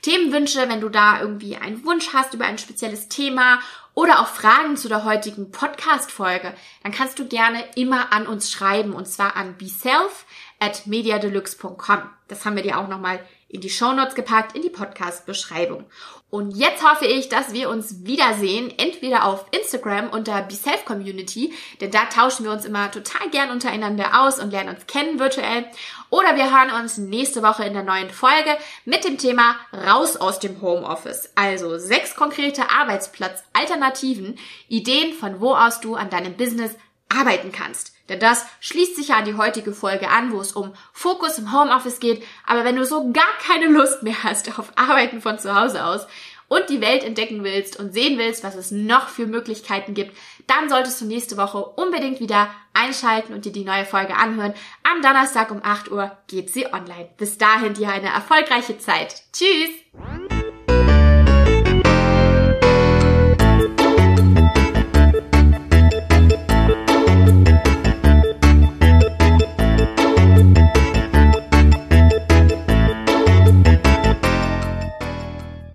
Themenwünsche, 0.03 0.69
wenn 0.69 0.81
du 0.81 0.89
da 0.89 1.21
irgendwie 1.21 1.57
einen 1.57 1.85
Wunsch 1.85 2.13
hast 2.13 2.35
über 2.35 2.45
ein 2.45 2.59
spezielles 2.59 3.09
Thema 3.09 3.61
oder 3.95 4.21
auch 4.21 4.27
Fragen 4.27 4.77
zu 4.77 4.89
der 4.89 5.05
heutigen 5.05 5.51
Podcast-Folge, 5.51 6.55
dann 6.83 6.93
kannst 6.93 7.19
du 7.19 7.27
gerne 7.27 7.65
immer 7.77 8.13
an 8.13 8.27
uns 8.27 8.51
schreiben 8.51 8.93
und 8.93 9.07
zwar 9.07 9.37
an 9.37 9.57
beself 9.57 10.27
at 10.65 10.87
mediadeluxe.com. 10.87 12.03
Das 12.29 12.45
haben 12.45 12.57
wir 12.57 12.63
dir 12.63 12.79
auch 12.79 12.89
nochmal 12.89 13.21
in 13.49 13.61
die 13.61 13.71
Shownotes 13.71 14.15
gepackt, 14.15 14.57
in 14.57 14.63
die 14.63 14.71
Podcast-Beschreibung. 14.71 15.85
Und 16.29 16.57
jetzt 16.57 16.83
hoffe 16.83 17.05
ich, 17.05 17.29
dass 17.29 17.53
wir 17.53 17.69
uns 17.69 18.05
wiedersehen, 18.05 18.73
entweder 18.77 19.25
auf 19.25 19.47
Instagram 19.53 20.09
unter 20.09 20.43
BeSelf 20.43 20.85
Community, 20.85 21.53
denn 21.81 21.93
da 21.93 22.07
tauschen 22.07 22.45
wir 22.45 22.51
uns 22.51 22.65
immer 22.65 22.91
total 22.91 23.31
gern 23.31 23.51
untereinander 23.51 24.21
aus 24.23 24.41
und 24.41 24.51
lernen 24.51 24.75
uns 24.75 24.89
kennen 24.89 25.21
virtuell. 25.21 25.67
Oder 26.11 26.35
wir 26.35 26.51
hören 26.51 26.83
uns 26.83 26.99
nächste 26.99 27.45
Woche 27.45 27.65
in 27.65 27.75
der 27.75 27.85
neuen 27.85 28.11
Folge 28.11 28.57
mit 28.85 29.05
dem 29.05 29.19
Thema 29.19 29.55
Raus 29.73 30.17
aus 30.17 30.41
dem 30.41 30.61
Homeoffice. 30.61 31.31
Also 31.37 31.79
sechs 31.79 32.17
konkrete 32.17 32.71
Arbeitsplatz-Alternativen, 32.71 34.37
Ideen 34.69 35.13
von 35.13 35.41
wo 35.41 35.55
aus 35.55 35.79
du 35.79 35.95
an 35.95 36.11
deinem 36.11 36.37
Business 36.37 36.75
arbeiten 37.19 37.53
kannst. 37.53 37.95
Denn 38.09 38.21
das 38.21 38.45
schließt 38.61 38.97
sich 38.97 39.09
ja 39.09 39.17
an 39.17 39.25
die 39.25 39.37
heutige 39.37 39.73
Folge 39.73 40.09
an, 40.09 40.33
wo 40.33 40.41
es 40.41 40.53
um 40.53 40.75
Fokus 40.93 41.39
im 41.39 41.53
Homeoffice 41.53 42.01
geht. 42.01 42.23
Aber 42.47 42.65
wenn 42.65 42.77
du 42.77 42.85
so 42.85 43.13
gar 43.13 43.25
keine 43.47 43.67
Lust 43.67 44.03
mehr 44.03 44.23
hast 44.23 44.59
auf 44.59 44.73
Arbeiten 44.77 45.23
von 45.23 45.39
zu 45.39 45.55
Hause 45.55 45.85
aus 45.85 46.07
und 46.49 46.69
die 46.69 46.83
Welt 46.83 47.03
entdecken 47.03 47.43
willst 47.45 47.79
und 47.79 47.95
sehen 47.95 48.19
willst, 48.19 48.45
was 48.45 48.57
es 48.57 48.71
noch 48.71 49.09
für 49.09 49.27
Möglichkeiten 49.27 49.95
gibt, 49.95 50.17
dann 50.47 50.69
solltest 50.69 51.01
du 51.01 51.07
nächste 51.07 51.39
Woche 51.39 51.65
unbedingt 51.65 52.21
wieder 52.21 52.51
einschalten 52.75 53.33
und 53.33 53.47
dir 53.47 53.53
die 53.53 53.65
neue 53.65 53.87
Folge 53.87 54.17
anhören. 54.17 54.53
Am 54.83 55.01
Donnerstag 55.01 55.51
um 55.51 55.63
8 55.63 55.91
Uhr 55.91 56.17
geht 56.27 56.51
sie 56.53 56.67
online. 56.67 57.09
Bis 57.17 57.39
dahin 57.39 57.73
dir 57.73 57.89
eine 57.89 58.09
erfolgreiche 58.09 58.79
Zeit. 58.79 59.23
Tschüss! 59.33 60.34